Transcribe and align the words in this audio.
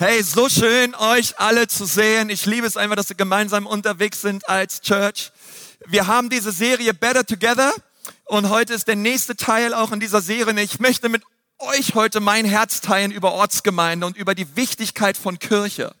Hey, 0.00 0.22
so 0.22 0.48
schön, 0.48 0.94
euch 0.94 1.40
alle 1.40 1.66
zu 1.66 1.84
sehen. 1.84 2.30
Ich 2.30 2.46
liebe 2.46 2.64
es 2.68 2.76
einfach, 2.76 2.94
dass 2.94 3.08
wir 3.08 3.16
gemeinsam 3.16 3.66
unterwegs 3.66 4.20
sind 4.20 4.48
als 4.48 4.80
Church. 4.80 5.32
Wir 5.86 6.06
haben 6.06 6.30
diese 6.30 6.52
Serie 6.52 6.94
Better 6.94 7.26
Together 7.26 7.74
und 8.26 8.48
heute 8.48 8.74
ist 8.74 8.86
der 8.86 8.94
nächste 8.94 9.34
Teil 9.34 9.74
auch 9.74 9.90
in 9.90 9.98
dieser 9.98 10.20
Serie. 10.20 10.54
Ich 10.62 10.78
möchte 10.78 11.08
mit 11.08 11.24
euch 11.58 11.96
heute 11.96 12.20
mein 12.20 12.44
Herz 12.44 12.80
teilen 12.80 13.10
über 13.10 13.32
Ortsgemeinde 13.32 14.06
und 14.06 14.16
über 14.16 14.36
die 14.36 14.54
Wichtigkeit 14.54 15.16
von 15.16 15.40
Kirche. 15.40 15.92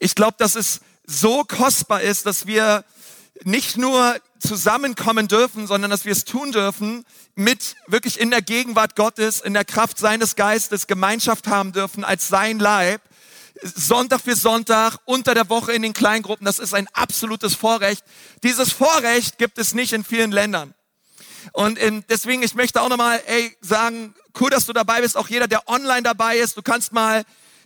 Ich 0.00 0.16
glaube, 0.16 0.34
dass 0.38 0.56
es 0.56 0.80
so 1.06 1.44
kostbar 1.44 2.02
ist, 2.02 2.26
dass 2.26 2.48
wir 2.48 2.84
nicht 3.44 3.76
nur 3.76 4.16
zusammenkommen 4.40 5.28
dürfen, 5.28 5.68
sondern 5.68 5.92
dass 5.92 6.04
wir 6.04 6.10
es 6.12 6.24
tun 6.24 6.50
dürfen, 6.50 7.04
mit 7.36 7.76
wirklich 7.86 8.18
in 8.18 8.32
der 8.32 8.42
Gegenwart 8.42 8.96
Gottes, 8.96 9.40
in 9.40 9.54
der 9.54 9.64
Kraft 9.64 9.98
seines 9.98 10.34
Geistes 10.34 10.88
Gemeinschaft 10.88 11.46
haben 11.46 11.72
dürfen 11.72 12.02
als 12.02 12.26
sein 12.26 12.58
Leib. 12.58 13.00
Sonntag 13.62 14.20
für 14.20 14.36
Sonntag, 14.36 14.98
unter 15.04 15.34
der 15.34 15.48
Woche 15.48 15.72
in 15.72 15.82
den 15.82 15.92
Kleingruppen, 15.92 16.44
das 16.44 16.58
ist 16.58 16.74
ein 16.74 16.88
absolutes 16.92 17.54
Vorrecht. 17.54 18.04
Dieses 18.42 18.72
Vorrecht 18.72 19.38
gibt 19.38 19.58
es 19.58 19.74
nicht 19.74 19.92
in 19.92 20.04
vielen 20.04 20.32
Ländern. 20.32 20.74
Und 21.52 21.78
deswegen, 22.08 22.42
ich 22.42 22.54
möchte 22.54 22.80
auch 22.80 22.88
nochmal 22.88 23.22
ey, 23.26 23.56
sagen, 23.60 24.14
cool, 24.40 24.50
dass 24.50 24.66
du 24.66 24.72
dabei 24.72 25.00
bist, 25.00 25.16
auch 25.16 25.28
jeder, 25.28 25.48
der 25.48 25.68
online 25.68 26.02
dabei 26.02 26.38
ist, 26.38 26.56
du 26.56 26.62
kannst 26.62 26.92
mal 26.92 27.24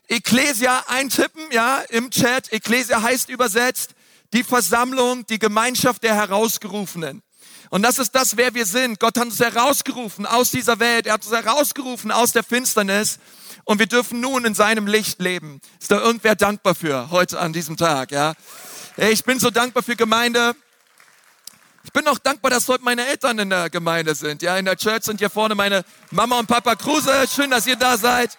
Ecclesia 0.09 0.85
eintippen, 0.89 1.43
ja, 1.51 1.79
im 1.89 2.11
Chat. 2.11 2.53
Ecclesia 2.53 3.03
heißt 3.03 3.29
übersetzt 3.29 3.91
die 4.33 4.45
Versammlung, 4.45 5.27
die 5.27 5.39
Gemeinschaft 5.39 6.03
der 6.03 6.15
Herausgerufenen. 6.15 7.23
Und 7.71 7.83
das 7.83 7.99
ist 7.99 8.15
das, 8.15 8.37
wer 8.37 8.55
wir 8.55 8.67
sind. 8.67 9.01
Gott 9.01 9.19
hat 9.19 9.27
uns 9.27 9.41
herausgerufen 9.41 10.27
aus 10.27 10.51
dieser 10.51 10.79
Welt. 10.79 11.07
Er 11.07 11.15
hat 11.15 11.27
uns 11.27 11.35
herausgerufen 11.35 12.13
aus 12.13 12.33
der 12.33 12.45
Finsternis. 12.45 13.19
Und 13.67 13.81
wir 13.81 13.87
dürfen 13.87 14.21
nun 14.21 14.45
in 14.45 14.55
seinem 14.55 14.87
Licht 14.87 15.21
leben. 15.21 15.61
Ist 15.81 15.91
da 15.91 16.01
irgendwer 16.01 16.37
dankbar 16.37 16.77
für 16.77 17.11
heute 17.11 17.41
an 17.41 17.53
diesem 17.53 17.77
Tag, 17.77 18.13
ja? 18.13 18.35
Ich 18.97 19.25
bin 19.25 19.41
so 19.41 19.51
dankbar 19.51 19.83
für 19.83 19.97
Gemeinde. 19.97 20.55
Ich 21.83 21.93
bin 21.93 22.07
auch 22.07 22.19
dankbar, 22.21 22.53
dass 22.53 22.69
heute 22.69 22.85
meine 22.85 23.05
Eltern 23.09 23.41
in 23.41 23.51
der 23.51 23.69
Gemeinde 23.69 24.15
sind. 24.15 24.41
Ja, 24.43 24.57
in 24.57 24.67
der 24.67 24.77
Church 24.77 25.03
sind 25.03 25.19
hier 25.19 25.31
vorne 25.31 25.57
meine 25.57 25.85
Mama 26.13 26.39
und 26.39 26.47
Papa 26.47 26.77
Kruse. 26.77 27.13
Schön, 27.29 27.51
dass 27.51 27.67
ihr 27.67 27.75
da 27.75 27.99
seid. 27.99 28.39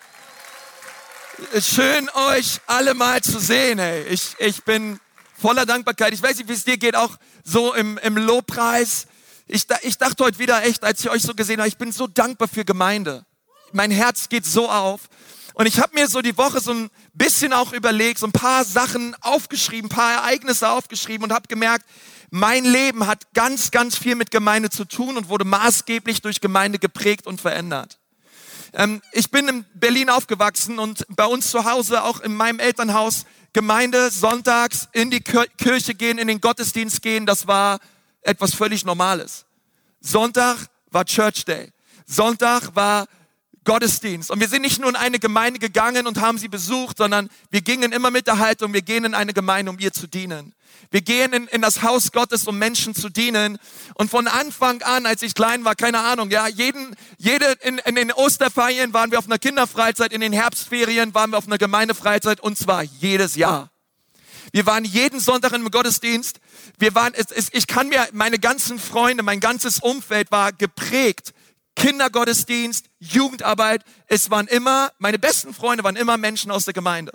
Schön, 1.60 2.10
euch 2.32 2.62
alle 2.66 2.94
mal 2.94 3.22
zu 3.22 3.38
sehen. 3.38 3.80
Hey. 3.80 4.04
Ich, 4.04 4.34
ich 4.40 4.64
bin 4.64 4.98
voller 5.38 5.66
Dankbarkeit. 5.66 6.14
Ich 6.14 6.24
weiß 6.24 6.38
nicht, 6.38 6.48
wie 6.48 6.54
es 6.54 6.64
dir 6.64 6.78
geht, 6.78 6.96
auch 6.96 7.18
so 7.44 7.74
im, 7.74 7.98
im 7.98 8.16
Lobpreis. 8.16 9.08
Ich, 9.46 9.68
ich 9.82 9.98
dachte 9.98 10.24
heute 10.24 10.40
wieder 10.40 10.64
echt, 10.64 10.86
als 10.86 11.02
ich 11.02 11.10
euch 11.10 11.22
so 11.22 11.34
gesehen 11.34 11.60
habe, 11.60 11.68
ich 11.68 11.78
bin 11.78 11.92
so 11.92 12.08
dankbar 12.08 12.48
für 12.48 12.64
Gemeinde. 12.64 13.26
Mein 13.72 13.92
Herz 13.92 14.30
geht 14.30 14.46
so 14.46 14.70
auf. 14.70 15.02
Und 15.54 15.66
ich 15.66 15.80
habe 15.80 15.96
mir 15.96 16.08
so 16.08 16.22
die 16.22 16.38
Woche 16.38 16.60
so 16.60 16.72
ein 16.72 16.90
bisschen 17.14 17.52
auch 17.52 17.74
überlegt, 17.74 18.20
so 18.20 18.28
ein 18.28 18.32
paar 18.32 18.64
Sachen 18.64 19.16
aufgeschrieben, 19.22 19.90
ein 19.90 19.96
paar 19.96 20.14
Ereignisse 20.14 20.70
aufgeschrieben 20.70 21.24
und 21.24 21.34
habe 21.34 21.48
gemerkt, 21.48 21.86
mein 22.30 22.64
Leben 22.64 23.08
hat 23.08 23.34
ganz, 23.34 23.72
ganz 23.72 23.98
viel 23.98 24.16
mit 24.16 24.32
Gemeinde 24.32 24.70
zu 24.70 24.86
tun 24.86 25.18
und 25.18 25.30
wurde 25.30 25.46
maßgeblich 25.46 26.22
durch 26.22 26.42
Gemeinde 26.42 26.78
geprägt 26.78 27.26
und 27.26 27.42
verändert. 27.42 27.98
Ähm, 28.74 29.02
ich 29.14 29.32
bin 29.32 29.48
in 29.48 29.66
Berlin 29.74 30.10
aufgewachsen 30.10 30.78
und 30.78 31.06
bei 31.10 31.26
uns 31.26 31.50
zu 31.50 31.66
Hause, 31.66 32.04
auch 32.04 32.20
in 32.20 32.36
meinem 32.36 32.60
Elternhaus, 32.60 33.26
Gemeinde 33.54 34.12
sonntags 34.12 34.88
in 34.92 35.10
die 35.10 35.22
Kirche 35.22 35.96
gehen, 35.96 36.20
in 36.20 36.28
den 36.28 36.42
Gottesdienst 36.42 37.02
gehen, 37.02 37.26
das 37.26 37.48
war 37.48 37.80
etwas 38.22 38.54
völlig 38.54 38.86
Normales. 38.86 39.46
Sonntag 40.02 40.68
war 40.92 41.06
Church 41.06 41.46
Day. 41.46 41.72
Sonntag 42.06 42.76
war 42.76 43.08
Gottesdienst. 43.68 44.32
Und 44.32 44.40
wir 44.40 44.48
sind 44.48 44.62
nicht 44.62 44.80
nur 44.80 44.90
in 44.90 44.96
eine 44.96 45.20
Gemeinde 45.20 45.60
gegangen 45.60 46.08
und 46.08 46.22
haben 46.22 46.38
sie 46.38 46.48
besucht, 46.48 46.98
sondern 46.98 47.30
wir 47.52 47.60
gingen 47.60 47.92
immer 47.92 48.12
mit 48.12 48.26
der 48.26 48.40
Haltung, 48.40 48.72
wir 48.72 48.82
gehen 48.82 49.04
in 49.04 49.14
eine 49.14 49.34
Gemeinde, 49.34 49.70
um 49.70 49.78
ihr 49.78 49.92
zu 49.92 50.08
dienen. 50.08 50.56
Wir 50.90 51.02
gehen 51.02 51.34
in, 51.34 51.48
in 51.48 51.62
das 51.62 51.82
Haus 51.82 52.14
Gottes, 52.14 52.48
um 52.48 52.58
Menschen 52.58 52.96
zu 52.96 53.10
dienen. 53.10 53.58
Und 53.96 54.10
von 54.10 54.28
Anfang 54.28 54.82
an, 54.84 55.06
als 55.06 55.22
ich 55.22 55.36
klein 55.36 55.66
war, 55.66 55.76
keine 55.76 56.00
Ahnung, 56.00 56.32
ja, 56.32 56.48
jeden, 56.48 56.96
jede, 57.18 57.46
in, 57.62 57.80
in 57.80 57.96
den 57.96 58.14
Osterferien 58.14 58.94
waren 58.94 59.12
wir 59.12 59.20
auf 59.20 59.26
einer 59.26 59.38
Kinderfreizeit, 59.38 60.14
in 60.14 60.22
den 60.22 60.32
Herbstferien 60.32 61.14
waren 61.14 61.32
wir 61.32 61.38
auf 61.38 61.48
einer 61.48 61.58
Gemeindefreizeit 61.58 62.40
und 62.40 62.58
zwar 62.58 62.84
jedes 62.84 63.36
Jahr. 63.36 63.70
Wir 64.54 64.66
waren 64.66 64.86
jeden 64.86 65.20
Sonntag 65.20 65.52
im 65.52 65.70
Gottesdienst. 65.70 66.40
Wir 66.80 66.96
waren, 66.96 67.14
es, 67.14 67.32
es, 67.32 67.50
ich 67.52 67.68
kann 67.68 67.90
mir, 67.90 68.08
meine 68.14 68.40
ganzen 68.40 68.80
Freunde, 68.80 69.24
mein 69.24 69.42
ganzes 69.42 69.80
Umfeld 69.80 70.32
war 70.32 70.54
geprägt. 70.54 71.34
Kindergottesdienst, 71.78 72.88
Jugendarbeit. 73.00 73.84
Es 74.08 74.30
waren 74.32 74.48
immer, 74.48 74.92
meine 74.98 75.20
besten 75.20 75.54
Freunde 75.54 75.84
waren 75.84 75.96
immer 75.96 76.18
Menschen 76.18 76.52
aus 76.52 76.66
der 76.66 76.74
Gemeinde. 76.74 77.12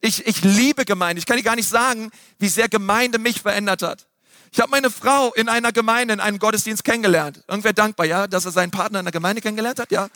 Ich, 0.00 0.26
ich 0.26 0.42
liebe 0.42 0.84
Gemeinde. 0.84 1.18
Ich 1.18 1.26
kann 1.26 1.36
dir 1.36 1.42
gar 1.42 1.56
nicht 1.56 1.68
sagen, 1.68 2.10
wie 2.38 2.48
sehr 2.48 2.68
Gemeinde 2.68 3.18
mich 3.18 3.42
verändert 3.42 3.82
hat. 3.82 4.06
Ich 4.52 4.60
habe 4.60 4.70
meine 4.70 4.90
Frau 4.90 5.32
in 5.34 5.48
einer 5.48 5.72
Gemeinde, 5.72 6.14
in 6.14 6.20
einem 6.20 6.38
Gottesdienst 6.38 6.84
kennengelernt. 6.84 7.42
Irgendwer 7.48 7.72
dankbar, 7.72 8.06
ja, 8.06 8.28
dass 8.28 8.44
er 8.44 8.52
seinen 8.52 8.70
Partner 8.70 9.00
in 9.00 9.04
der 9.04 9.12
Gemeinde 9.12 9.42
kennengelernt 9.42 9.80
hat, 9.80 9.90
ja. 9.90 10.08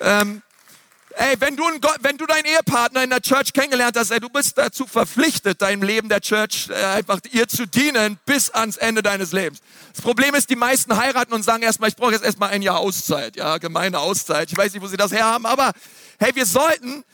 Ähm, 0.00 0.42
ey, 1.16 1.40
wenn 1.40 1.56
du, 1.56 1.64
wenn 2.00 2.16
du 2.16 2.26
deinen 2.26 2.44
Ehepartner 2.44 3.04
in 3.04 3.10
der 3.10 3.20
Church 3.20 3.52
kennengelernt 3.52 3.96
hast, 3.96 4.10
ey, 4.10 4.20
du 4.20 4.28
bist 4.28 4.58
dazu 4.58 4.86
verpflichtet, 4.86 5.62
deinem 5.62 5.82
Leben 5.82 6.08
der 6.08 6.20
Church 6.20 6.68
äh, 6.70 6.74
einfach 6.74 7.20
ihr 7.30 7.48
zu 7.48 7.66
dienen 7.66 8.18
bis 8.26 8.50
ans 8.50 8.76
Ende 8.76 9.02
deines 9.02 9.32
Lebens. 9.32 9.60
Das 9.92 10.02
Problem 10.02 10.34
ist, 10.34 10.50
die 10.50 10.56
meisten 10.56 10.96
heiraten 10.96 11.32
und 11.32 11.42
sagen 11.42 11.62
erstmal, 11.62 11.88
ich 11.88 11.96
brauche 11.96 12.12
jetzt 12.12 12.24
erstmal 12.24 12.50
ein 12.50 12.62
Jahr 12.62 12.78
Auszeit, 12.78 13.36
ja, 13.36 13.58
gemeine 13.58 13.98
Auszeit. 13.98 14.50
Ich 14.50 14.56
weiß 14.56 14.72
nicht, 14.72 14.82
wo 14.82 14.86
sie 14.86 14.96
das 14.96 15.12
herhaben, 15.12 15.46
aber 15.46 15.72
hey, 16.18 16.34
wir 16.34 16.46
sollten 16.46 17.04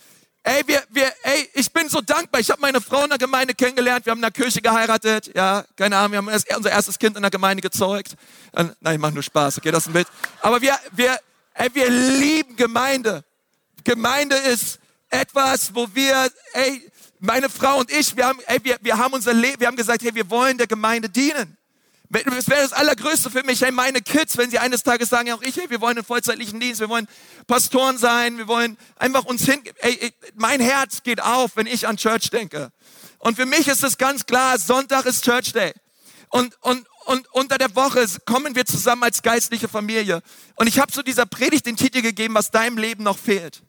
Ey, 0.45 0.63
wir, 0.67 0.83
wir, 0.89 1.13
ey, 1.25 1.47
ich 1.53 1.71
bin 1.71 1.91
so 1.91 2.01
dankbar. 2.01 2.41
Ich 2.41 2.51
habe 2.51 2.63
meine 2.63 2.81
Frau 2.81 3.03
in 3.03 3.11
der 3.11 3.19
Gemeinde 3.19 3.55
kennengelernt. 3.55 4.07
Wir 4.07 4.13
haben 4.13 4.19
in 4.19 4.23
der 4.23 4.31
Kirche 4.31 4.63
geheiratet. 4.63 5.31
Ja, 5.35 5.63
keine 5.77 5.99
Ahnung. 5.99 6.13
Wir 6.13 6.19
haben 6.19 6.29
erst, 6.29 6.57
unser 6.57 6.71
erstes 6.71 6.99
Kind 6.99 7.17
in 7.17 7.23
der 7.23 7.31
Gemeinde 7.31 7.61
gezeugt. 7.61 8.15
Äh, 8.53 8.65
nein, 8.81 8.95
ich 8.95 9.01
mache 9.01 9.13
nur 9.13 9.23
Spaß. 9.23 9.59
Okay, 9.59 9.71
das 9.71 9.83
ist 9.83 9.89
ein 9.89 9.93
Bild. 9.93 10.09
Aber 10.41 10.63
wir, 10.63 10.79
wir, 10.93 11.19
ey, 11.53 11.69
wir 11.75 11.91
lieben 11.91 12.57
Gemeinde. 12.57 13.25
Gemeinde 13.85 14.37
ist 14.37 14.79
etwas, 15.11 15.75
wo 15.75 15.89
wir, 15.95 16.31
ey, 16.53 16.91
meine 17.21 17.49
Frau 17.49 17.79
und 17.79 17.91
ich, 17.91 18.17
wir 18.17 18.27
haben, 18.27 18.41
ey, 18.47 18.59
wir, 18.63 18.79
wir 18.81 18.99
haben 18.99 19.15
unser 19.15 19.35
Leben, 19.35 19.61
wir 19.61 19.67
haben 19.67 19.77
gesagt, 19.77 20.03
hey, 20.03 20.15
wir 20.15 20.31
wollen 20.31 20.59
der 20.59 20.67
Gemeinde 20.67 21.09
dienen. 21.09 21.57
Das 22.11 22.49
wäre 22.49 22.63
das 22.63 22.73
Allergrößte 22.73 23.31
für 23.31 23.43
mich, 23.43 23.61
hey, 23.61 23.71
meine 23.71 24.01
Kids, 24.01 24.39
wenn 24.39 24.51
sie 24.51 24.59
eines 24.59 24.83
Tages 24.83 25.11
sagen, 25.11 25.29
ja 25.29 25.35
auch 25.35 25.43
ich, 25.43 25.57
hey, 25.57 25.69
wir 25.69 25.81
wollen 25.83 25.99
einen 25.99 26.07
vollzeitlichen 26.07 26.59
Dienst, 26.59 26.81
wir 26.81 26.89
wollen 26.89 27.07
Pastoren 27.47 27.99
sein, 27.99 28.39
wir 28.39 28.49
wollen 28.49 28.79
einfach 28.97 29.25
uns 29.25 29.45
hin, 29.45 29.63
ey, 29.81 30.15
mein 30.35 30.61
Herz 30.61 31.03
geht 31.03 31.21
auf, 31.21 31.57
wenn 31.57 31.67
ich 31.67 31.87
an 31.87 31.99
Church 31.99 32.31
denke. 32.31 32.73
Und 33.19 33.37
für 33.37 33.45
mich 33.45 33.69
ist 33.69 33.85
es 33.85 33.99
ganz 33.99 34.25
klar, 34.25 34.59
Sonntag 34.59 35.05
ist 35.05 35.25
Church 35.25 35.53
Day. 35.53 35.75
Und, 36.31 36.57
und, 36.63 36.87
und 37.05 37.29
unter 37.33 37.59
der 37.59 37.75
Woche 37.75 38.07
kommen 38.25 38.55
wir 38.55 38.65
zusammen 38.65 39.03
als 39.03 39.23
geistliche 39.23 39.69
Familie. 39.69 40.23
Und 40.57 40.67
ich 40.67 40.79
habe 40.79 40.93
zu 40.93 41.03
dieser 41.03 41.27
Predigt 41.27 41.67
den 41.67 41.77
Titel 41.77 42.01
gegeben, 42.01 42.35
was 42.35 42.51
deinem 42.51 42.79
Leben 42.79 43.03
noch 43.03 43.19
fehlt. 43.19 43.63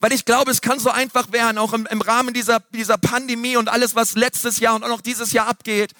Weil 0.00 0.12
ich 0.12 0.24
glaube, 0.24 0.50
es 0.50 0.60
kann 0.60 0.78
so 0.78 0.90
einfach 0.90 1.32
werden, 1.32 1.58
auch 1.58 1.72
im, 1.72 1.86
im 1.86 2.00
Rahmen 2.00 2.34
dieser, 2.34 2.60
dieser 2.70 2.98
Pandemie 2.98 3.56
und 3.56 3.68
alles, 3.68 3.94
was 3.94 4.14
letztes 4.14 4.60
Jahr 4.60 4.74
und 4.74 4.84
auch 4.84 4.88
noch 4.88 5.00
dieses 5.00 5.32
Jahr 5.32 5.46
abgeht, 5.46 5.92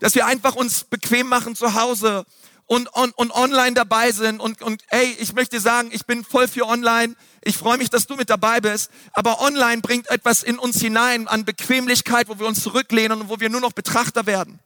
dass 0.00 0.14
wir 0.14 0.26
einfach 0.26 0.54
uns 0.54 0.84
bequem 0.84 1.28
machen 1.28 1.54
zu 1.54 1.74
Hause 1.74 2.24
und, 2.66 2.88
und, 2.94 3.16
und 3.18 3.30
online 3.32 3.74
dabei 3.74 4.12
sind. 4.12 4.40
Und, 4.40 4.62
und 4.62 4.82
ey, 4.88 5.16
ich 5.18 5.34
möchte 5.34 5.60
sagen, 5.60 5.90
ich 5.92 6.06
bin 6.06 6.24
voll 6.24 6.48
für 6.48 6.66
online. 6.66 7.14
Ich 7.42 7.56
freue 7.56 7.78
mich, 7.78 7.90
dass 7.90 8.06
du 8.06 8.16
mit 8.16 8.30
dabei 8.30 8.60
bist. 8.60 8.90
Aber 9.12 9.40
online 9.40 9.82
bringt 9.82 10.08
etwas 10.10 10.42
in 10.42 10.58
uns 10.58 10.80
hinein 10.80 11.28
an 11.28 11.44
Bequemlichkeit, 11.44 12.28
wo 12.28 12.38
wir 12.38 12.46
uns 12.46 12.62
zurücklehnen 12.62 13.20
und 13.20 13.28
wo 13.28 13.40
wir 13.40 13.50
nur 13.50 13.60
noch 13.60 13.72
Betrachter 13.72 14.26
werden. 14.26 14.58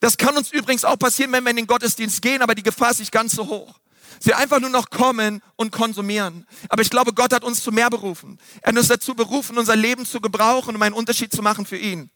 Das 0.00 0.16
kann 0.16 0.36
uns 0.36 0.52
übrigens 0.52 0.84
auch 0.84 0.98
passieren, 0.98 1.32
wenn 1.32 1.44
wir 1.44 1.50
in 1.50 1.56
den 1.56 1.66
Gottesdienst 1.66 2.20
gehen, 2.20 2.42
aber 2.42 2.54
die 2.54 2.62
Gefahr 2.62 2.90
ist 2.90 2.98
nicht 2.98 3.12
ganz 3.12 3.32
so 3.32 3.46
hoch. 3.46 3.74
Sie 4.20 4.34
einfach 4.34 4.60
nur 4.60 4.70
noch 4.70 4.90
kommen 4.90 5.42
und 5.56 5.72
konsumieren. 5.72 6.46
Aber 6.68 6.82
ich 6.82 6.90
glaube, 6.90 7.12
Gott 7.12 7.32
hat 7.32 7.44
uns 7.44 7.62
zu 7.62 7.72
mehr 7.72 7.90
berufen. 7.90 8.38
Er 8.62 8.72
hat 8.72 8.78
uns 8.78 8.88
dazu 8.88 9.14
berufen, 9.14 9.58
unser 9.58 9.76
Leben 9.76 10.06
zu 10.06 10.20
gebrauchen, 10.20 10.74
um 10.74 10.82
einen 10.82 10.94
Unterschied 10.94 11.32
zu 11.32 11.42
machen 11.42 11.66
für 11.66 11.76
ihn. 11.76 12.10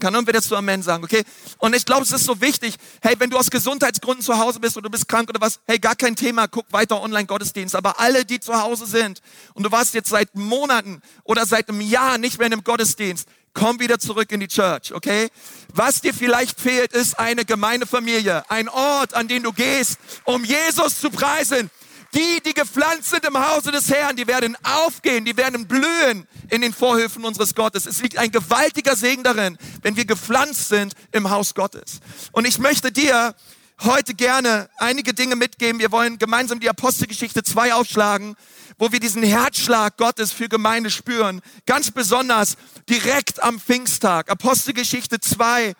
Kann 0.00 0.12
irgendwer 0.12 0.34
dazu 0.34 0.56
Amen 0.56 0.82
sagen, 0.82 1.04
okay? 1.04 1.22
Und 1.58 1.74
ich 1.74 1.84
glaube, 1.84 2.02
es 2.02 2.10
ist 2.10 2.24
so 2.24 2.40
wichtig, 2.40 2.74
hey, 3.00 3.14
wenn 3.18 3.30
du 3.30 3.38
aus 3.38 3.48
Gesundheitsgründen 3.48 4.24
zu 4.24 4.36
Hause 4.36 4.58
bist 4.58 4.76
oder 4.76 4.88
du 4.88 4.90
bist 4.90 5.08
krank 5.08 5.28
oder 5.28 5.40
was, 5.40 5.60
hey, 5.66 5.78
gar 5.78 5.94
kein 5.94 6.16
Thema, 6.16 6.48
guck 6.48 6.70
weiter 6.72 7.00
Online-Gottesdienst. 7.00 7.76
Aber 7.76 8.00
alle, 8.00 8.24
die 8.24 8.40
zu 8.40 8.60
Hause 8.60 8.86
sind 8.86 9.20
und 9.54 9.62
du 9.62 9.70
warst 9.70 9.94
jetzt 9.94 10.10
seit 10.10 10.34
Monaten 10.34 11.00
oder 11.22 11.46
seit 11.46 11.68
einem 11.68 11.80
Jahr 11.80 12.18
nicht 12.18 12.38
mehr 12.38 12.48
in 12.48 12.54
einem 12.54 12.64
Gottesdienst, 12.64 13.28
komm 13.54 13.80
wieder 13.80 13.98
zurück 13.98 14.30
in 14.32 14.40
die 14.40 14.48
Church, 14.48 14.92
okay? 14.92 15.28
Was 15.72 16.00
dir 16.00 16.12
vielleicht 16.12 16.60
fehlt, 16.60 16.92
ist 16.92 17.18
eine 17.18 17.44
Gemeindefamilie, 17.44 18.44
ein 18.50 18.68
Ort, 18.68 19.14
an 19.14 19.28
den 19.28 19.42
du 19.42 19.52
gehst, 19.52 19.98
um 20.24 20.44
Jesus 20.44 21.00
zu 21.00 21.10
preisen. 21.10 21.70
Die, 22.14 22.40
die 22.46 22.54
gepflanzt 22.54 23.10
sind 23.10 23.24
im 23.24 23.36
Hause 23.36 23.72
des 23.72 23.90
Herrn, 23.90 24.14
die 24.14 24.28
werden 24.28 24.56
aufgehen, 24.62 25.24
die 25.24 25.36
werden 25.36 25.66
blühen 25.66 26.28
in 26.48 26.60
den 26.60 26.72
Vorhöfen 26.72 27.24
unseres 27.24 27.56
Gottes. 27.56 27.86
Es 27.86 28.00
liegt 28.02 28.18
ein 28.18 28.30
gewaltiger 28.30 28.94
Segen 28.94 29.24
darin, 29.24 29.58
wenn 29.82 29.96
wir 29.96 30.04
gepflanzt 30.04 30.68
sind 30.68 30.94
im 31.10 31.30
Haus 31.30 31.54
Gottes. 31.54 31.98
Und 32.30 32.46
ich 32.46 32.60
möchte 32.60 32.92
dir 32.92 33.34
heute 33.82 34.14
gerne 34.14 34.68
einige 34.76 35.12
Dinge 35.12 35.34
mitgeben. 35.34 35.80
Wir 35.80 35.90
wollen 35.90 36.18
gemeinsam 36.18 36.60
die 36.60 36.68
Apostelgeschichte 36.68 37.42
2 37.42 37.74
aufschlagen, 37.74 38.36
wo 38.78 38.92
wir 38.92 39.00
diesen 39.00 39.22
Herzschlag 39.22 39.96
Gottes 39.96 40.32
für 40.32 40.48
Gemeinde 40.48 40.90
spüren. 40.90 41.40
Ganz 41.66 41.90
besonders 41.90 42.56
direkt 42.88 43.42
am 43.42 43.60
Pfingsttag. 43.60 44.30
Apostelgeschichte 44.30 45.20
2, 45.20 45.74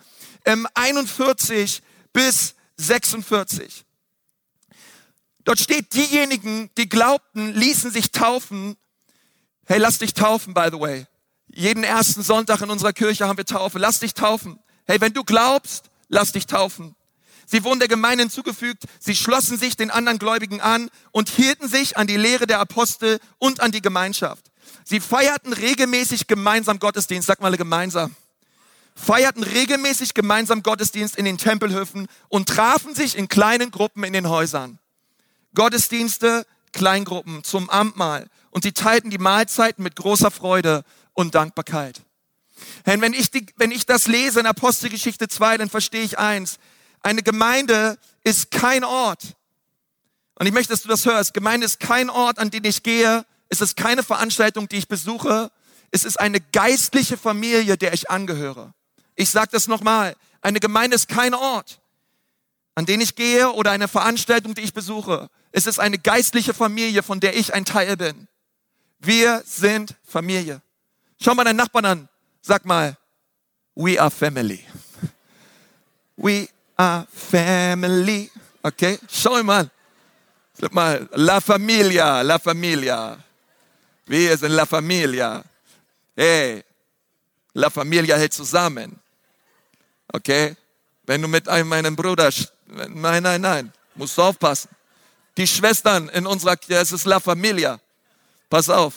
ähm, 0.44 0.66
41 0.74 1.82
bis 2.12 2.54
46. 2.76 3.84
Dort 5.44 5.60
steht, 5.60 5.94
diejenigen, 5.94 6.70
die 6.78 6.88
glaubten, 6.88 7.52
ließen 7.54 7.90
sich 7.90 8.10
taufen. 8.10 8.76
Hey, 9.66 9.78
lass 9.78 9.98
dich 9.98 10.14
taufen, 10.14 10.54
by 10.54 10.68
the 10.72 10.80
way. 10.80 11.06
Jeden 11.48 11.84
ersten 11.84 12.22
Sonntag 12.22 12.62
in 12.62 12.70
unserer 12.70 12.92
Kirche 12.92 13.28
haben 13.28 13.36
wir 13.36 13.44
Taufe. 13.44 13.78
Lass 13.78 14.00
dich 14.00 14.14
taufen. 14.14 14.58
Hey, 14.86 15.00
wenn 15.00 15.12
du 15.12 15.22
glaubst, 15.22 15.90
lass 16.08 16.32
dich 16.32 16.46
taufen. 16.46 16.96
Sie 17.46 17.64
wurden 17.64 17.78
der 17.78 17.88
Gemeinde 17.88 18.22
hinzugefügt, 18.22 18.84
sie 18.98 19.14
schlossen 19.14 19.58
sich 19.58 19.76
den 19.76 19.90
anderen 19.90 20.18
Gläubigen 20.18 20.60
an 20.60 20.90
und 21.10 21.28
hielten 21.28 21.68
sich 21.68 21.96
an 21.96 22.06
die 22.06 22.16
Lehre 22.16 22.46
der 22.46 22.60
Apostel 22.60 23.20
und 23.38 23.60
an 23.60 23.72
die 23.72 23.82
Gemeinschaft. 23.82 24.50
Sie 24.84 25.00
feierten 25.00 25.52
regelmäßig 25.52 26.26
gemeinsam 26.26 26.78
Gottesdienst, 26.78 27.26
sag 27.26 27.40
mal 27.40 27.56
gemeinsam. 27.56 28.14
Feierten 28.94 29.42
regelmäßig 29.42 30.14
gemeinsam 30.14 30.62
Gottesdienst 30.62 31.16
in 31.16 31.24
den 31.24 31.38
Tempelhöfen 31.38 32.06
und 32.28 32.48
trafen 32.48 32.94
sich 32.94 33.16
in 33.16 33.28
kleinen 33.28 33.70
Gruppen 33.70 34.04
in 34.04 34.12
den 34.12 34.28
Häusern. 34.28 34.78
Gottesdienste, 35.54 36.46
Kleingruppen 36.72 37.44
zum 37.44 37.70
Amtmahl 37.70 38.28
und 38.50 38.64
sie 38.64 38.72
teilten 38.72 39.10
die 39.10 39.18
Mahlzeiten 39.18 39.82
mit 39.82 39.96
großer 39.96 40.30
Freude 40.30 40.84
und 41.12 41.34
Dankbarkeit. 41.34 42.02
Wenn 42.84 43.14
ich, 43.14 43.30
die, 43.30 43.46
wenn 43.56 43.70
ich 43.70 43.86
das 43.86 44.06
lese 44.06 44.40
in 44.40 44.46
Apostelgeschichte 44.46 45.28
2, 45.28 45.58
dann 45.58 45.70
verstehe 45.70 46.02
ich 46.02 46.18
eins. 46.18 46.58
Eine 47.04 47.22
Gemeinde 47.22 47.98
ist 48.22 48.50
kein 48.50 48.82
Ort. 48.82 49.36
Und 50.36 50.46
ich 50.46 50.54
möchte, 50.54 50.72
dass 50.72 50.82
du 50.82 50.88
das 50.88 51.04
hörst. 51.04 51.34
Gemeinde 51.34 51.66
ist 51.66 51.78
kein 51.78 52.08
Ort, 52.08 52.38
an 52.38 52.50
den 52.50 52.64
ich 52.64 52.82
gehe. 52.82 53.26
Es 53.50 53.60
ist 53.60 53.76
keine 53.76 54.02
Veranstaltung, 54.02 54.68
die 54.68 54.76
ich 54.76 54.88
besuche. 54.88 55.52
Es 55.90 56.06
ist 56.06 56.18
eine 56.18 56.40
geistliche 56.40 57.18
Familie, 57.18 57.76
der 57.76 57.92
ich 57.92 58.10
angehöre. 58.10 58.72
Ich 59.16 59.28
sage 59.28 59.50
das 59.52 59.68
nochmal. 59.68 60.16
Eine 60.40 60.60
Gemeinde 60.60 60.96
ist 60.96 61.08
kein 61.08 61.34
Ort, 61.34 61.78
an 62.74 62.86
den 62.86 63.02
ich 63.02 63.14
gehe 63.14 63.52
oder 63.52 63.70
eine 63.70 63.86
Veranstaltung, 63.86 64.54
die 64.54 64.62
ich 64.62 64.72
besuche. 64.72 65.28
Es 65.52 65.66
ist 65.66 65.78
eine 65.78 65.98
geistliche 65.98 66.54
Familie, 66.54 67.02
von 67.02 67.20
der 67.20 67.36
ich 67.36 67.52
ein 67.52 67.66
Teil 67.66 67.98
bin. 67.98 68.28
Wir 68.98 69.42
sind 69.44 69.94
Familie. 70.04 70.62
Schau 71.22 71.34
mal 71.34 71.44
deinen 71.44 71.56
Nachbarn 71.56 71.84
an. 71.84 72.08
Sag 72.40 72.64
mal, 72.64 72.96
we 73.74 74.00
are 74.00 74.10
family. 74.10 74.64
We 76.16 76.48
a 76.76 77.04
family. 77.12 78.30
Okay? 78.62 78.98
Schau 79.08 79.42
mal. 79.42 79.70
Sag 80.60 80.72
mal, 80.72 81.08
la 81.14 81.40
familia, 81.40 82.22
la 82.22 82.38
familia. 82.38 83.18
Wir 84.06 84.36
sind 84.36 84.52
la 84.52 84.66
familia. 84.66 85.42
Hey, 86.16 86.62
la 87.54 87.70
familia 87.70 88.16
hält 88.16 88.32
zusammen. 88.32 89.00
Okay? 90.12 90.56
Wenn 91.06 91.22
du 91.22 91.28
mit 91.28 91.48
einem 91.48 91.68
meinem 91.68 91.96
Bruder, 91.96 92.30
nein, 92.66 93.22
nein, 93.22 93.40
nein, 93.40 93.72
musst 93.94 94.16
du 94.16 94.22
aufpassen. 94.22 94.70
Die 95.36 95.46
Schwestern 95.46 96.08
in 96.10 96.26
unserer 96.26 96.56
Kirche, 96.56 96.80
es 96.80 96.92
ist 96.92 97.04
la 97.04 97.18
familia. 97.18 97.80
Pass 98.48 98.68
auf. 98.70 98.94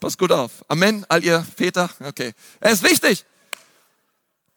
Pass 0.00 0.18
gut 0.18 0.32
auf. 0.32 0.50
Amen. 0.68 1.06
All 1.08 1.24
ihr 1.24 1.46
Väter. 1.56 1.88
Okay. 2.00 2.34
Es 2.60 2.74
ist 2.74 2.82
wichtig. 2.82 3.24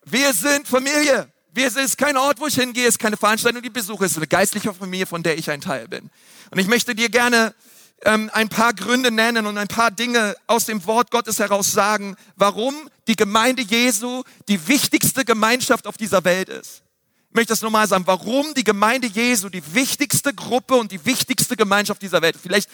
Wir 0.03 0.33
sind 0.33 0.67
Familie. 0.67 1.31
Es 1.65 1.75
ist 1.75 1.97
kein 1.97 2.17
Ort, 2.17 2.39
wo 2.39 2.47
ich 2.47 2.55
hingehe, 2.55 2.83
es 2.83 2.95
ist 2.95 2.99
keine 2.99 3.17
Veranstaltung, 3.17 3.61
die 3.61 3.69
besuche, 3.69 4.05
es 4.05 4.11
ist 4.11 4.17
eine 4.17 4.27
geistliche 4.27 4.73
Familie, 4.73 5.07
von 5.07 5.23
der 5.23 5.37
ich 5.37 5.49
ein 5.49 5.59
Teil 5.59 5.87
bin. 5.87 6.09
Und 6.51 6.59
ich 6.59 6.67
möchte 6.67 6.93
dir 6.93 7.09
gerne 7.09 7.55
ähm, 8.03 8.29
ein 8.33 8.47
paar 8.47 8.73
Gründe 8.73 9.09
nennen 9.11 9.47
und 9.47 9.57
ein 9.57 9.67
paar 9.67 9.89
Dinge 9.89 10.35
aus 10.45 10.65
dem 10.65 10.85
Wort 10.85 11.09
Gottes 11.09 11.39
heraus 11.39 11.71
sagen, 11.71 12.15
warum 12.35 12.75
die 13.07 13.15
Gemeinde 13.15 13.63
Jesu 13.63 14.23
die 14.47 14.67
wichtigste 14.67 15.25
Gemeinschaft 15.25 15.87
auf 15.87 15.97
dieser 15.97 16.23
Welt 16.23 16.49
ist. 16.49 16.83
Ich 17.29 17.35
möchte 17.35 17.53
das 17.53 17.61
nochmal 17.61 17.87
sagen, 17.87 18.05
warum 18.05 18.53
die 18.53 18.63
Gemeinde 18.63 19.07
Jesu 19.07 19.49
die 19.49 19.63
wichtigste 19.73 20.33
Gruppe 20.33 20.75
und 20.75 20.91
die 20.91 21.03
wichtigste 21.05 21.55
Gemeinschaft 21.55 22.01
dieser 22.01 22.21
Welt. 22.21 22.37
Vielleicht, 22.41 22.69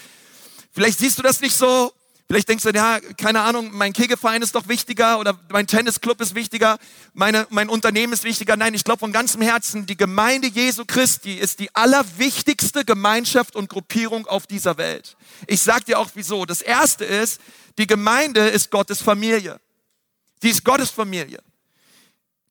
vielleicht 0.72 1.00
siehst 1.00 1.18
du 1.18 1.22
das 1.22 1.42
nicht 1.42 1.56
so, 1.56 1.94
Vielleicht 2.34 2.50
denkst 2.50 2.64
du, 2.64 2.72
ja, 2.72 3.00
keine 3.16 3.42
Ahnung, 3.42 3.70
mein 3.74 3.94
Kegelverein 3.94 4.42
ist 4.42 4.56
doch 4.56 4.68
wichtiger 4.68 5.20
oder 5.20 5.38
mein 5.50 5.68
Tennisclub 5.68 6.20
ist 6.20 6.34
wichtiger, 6.34 6.80
meine, 7.14 7.46
mein 7.52 7.70
Unternehmen 7.70 8.12
ist 8.12 8.24
wichtiger. 8.24 8.58
Nein, 8.58 8.74
ich 8.74 8.84
glaube 8.84 9.02
von 9.02 9.12
ganzem 9.12 9.44
Herzen, 9.44 9.86
die 9.86 9.96
Gemeinde 9.96 10.48
Jesu 10.48 10.84
Christi 10.84 11.36
ist 11.36 11.60
die 11.60 11.70
allerwichtigste 11.76 12.86
Gemeinschaft 12.86 13.56
und 13.56 13.70
Gruppierung 13.70 14.26
auf 14.26 14.48
dieser 14.48 14.80
Welt. 14.80 15.16
Ich 15.46 15.62
sag 15.62 15.86
dir 15.86 16.00
auch 16.00 16.10
wieso. 16.16 16.48
Das 16.48 16.64
erste 16.64 17.06
ist, 17.06 17.40
die 17.78 17.86
Gemeinde 17.86 18.48
ist 18.48 18.72
Gottes 18.72 19.00
Familie. 19.00 19.62
Die 20.42 20.50
ist 20.50 20.66
Gottes 20.66 20.90
Familie. 20.90 21.38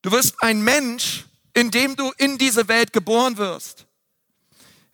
Du 0.02 0.12
wirst 0.12 0.36
ein 0.44 0.62
Mensch, 0.62 1.24
in 1.54 1.72
dem 1.72 1.96
du 1.96 2.12
in 2.18 2.38
diese 2.38 2.68
Welt 2.68 2.92
geboren 2.92 3.36
wirst. 3.36 3.86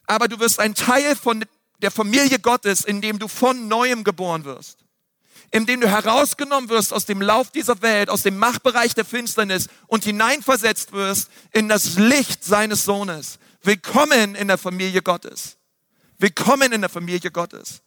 Aber 0.07 0.29
du 0.29 0.41
wirst 0.41 0.59
ein 0.61 0.75
Teil 0.75 1.15
von 1.15 1.45
der 1.79 1.91
Familie 1.91 2.39
Gottes, 2.39 2.85
in 2.85 3.01
dem 3.01 3.19
du 3.19 3.29
von 3.29 3.69
neuem 3.69 4.05
geboren 4.05 4.45
wirst, 4.45 4.79
in 5.51 5.67
dem 5.67 5.81
du 5.81 5.89
herausgenommen 5.89 6.69
wirst 6.69 6.93
aus 6.93 7.07
dem 7.07 7.23
Lauf 7.23 7.51
dieser 7.51 7.81
Welt, 7.83 8.11
aus 8.11 8.23
dem 8.23 8.37
Machtbereich 8.37 8.95
der 8.95 9.05
Finsternis 9.05 9.69
und 9.87 10.05
hineinversetzt 10.05 10.93
wirst 10.93 11.31
in 11.53 11.69
das 11.69 11.97
Licht 11.97 12.45
seines 12.45 12.85
Sohnes. 12.85 13.39
Willkommen 13.63 14.35
in 14.35 14.49
der 14.49 14.59
Familie 14.59 15.03
Gottes. 15.03 15.57
Willkommen 16.19 16.73
in 16.73 16.81
der 16.81 16.91
Familie 16.91 17.31
Gottes. 17.31 17.83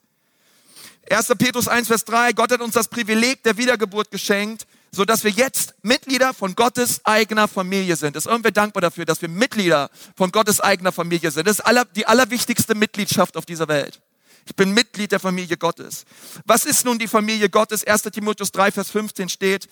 1. 1.09 1.27
Petrus 1.37 1.67
1, 1.67 1.87
Vers 1.87 2.05
3, 2.05 2.33
Gott 2.33 2.51
hat 2.51 2.61
uns 2.61 2.75
das 2.75 2.87
Privileg 2.87 3.44
der 3.44 3.57
Wiedergeburt 3.57 4.11
geschenkt, 4.11 4.65
so 4.91 5.05
dass 5.05 5.23
wir 5.23 5.31
jetzt 5.31 5.73
Mitglieder 5.83 6.33
von 6.33 6.53
Gottes 6.55 7.05
eigener 7.05 7.47
Familie 7.47 7.95
sind. 7.95 8.15
Ist 8.17 8.27
irgendwer 8.27 8.51
dankbar 8.51 8.81
dafür, 8.81 9.05
dass 9.05 9.21
wir 9.21 9.29
Mitglieder 9.29 9.89
von 10.15 10.31
Gottes 10.31 10.59
eigener 10.59 10.91
Familie 10.91 11.31
sind? 11.31 11.47
Das 11.47 11.59
ist 11.59 11.65
aller, 11.65 11.85
die 11.85 12.05
allerwichtigste 12.05 12.75
Mitgliedschaft 12.75 13.38
auf 13.38 13.45
dieser 13.45 13.67
Welt. 13.69 14.01
Ich 14.45 14.55
bin 14.55 14.73
Mitglied 14.73 15.11
der 15.11 15.19
Familie 15.19 15.55
Gottes. 15.55 16.05
Was 16.45 16.65
ist 16.65 16.83
nun 16.83 16.99
die 16.99 17.07
Familie 17.07 17.49
Gottes? 17.49 17.85
1. 17.85 18.03
Timotheus 18.03 18.51
3, 18.51 18.71
Vers 18.71 18.89
15 18.89 19.29
steht, 19.29 19.69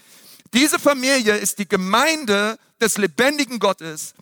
diese 0.53 0.79
Familie 0.79 1.35
ist 1.35 1.59
die 1.59 1.67
Gemeinde 1.67 2.57
des 2.79 2.97
lebendigen 2.97 3.59
Gottes, 3.59 4.13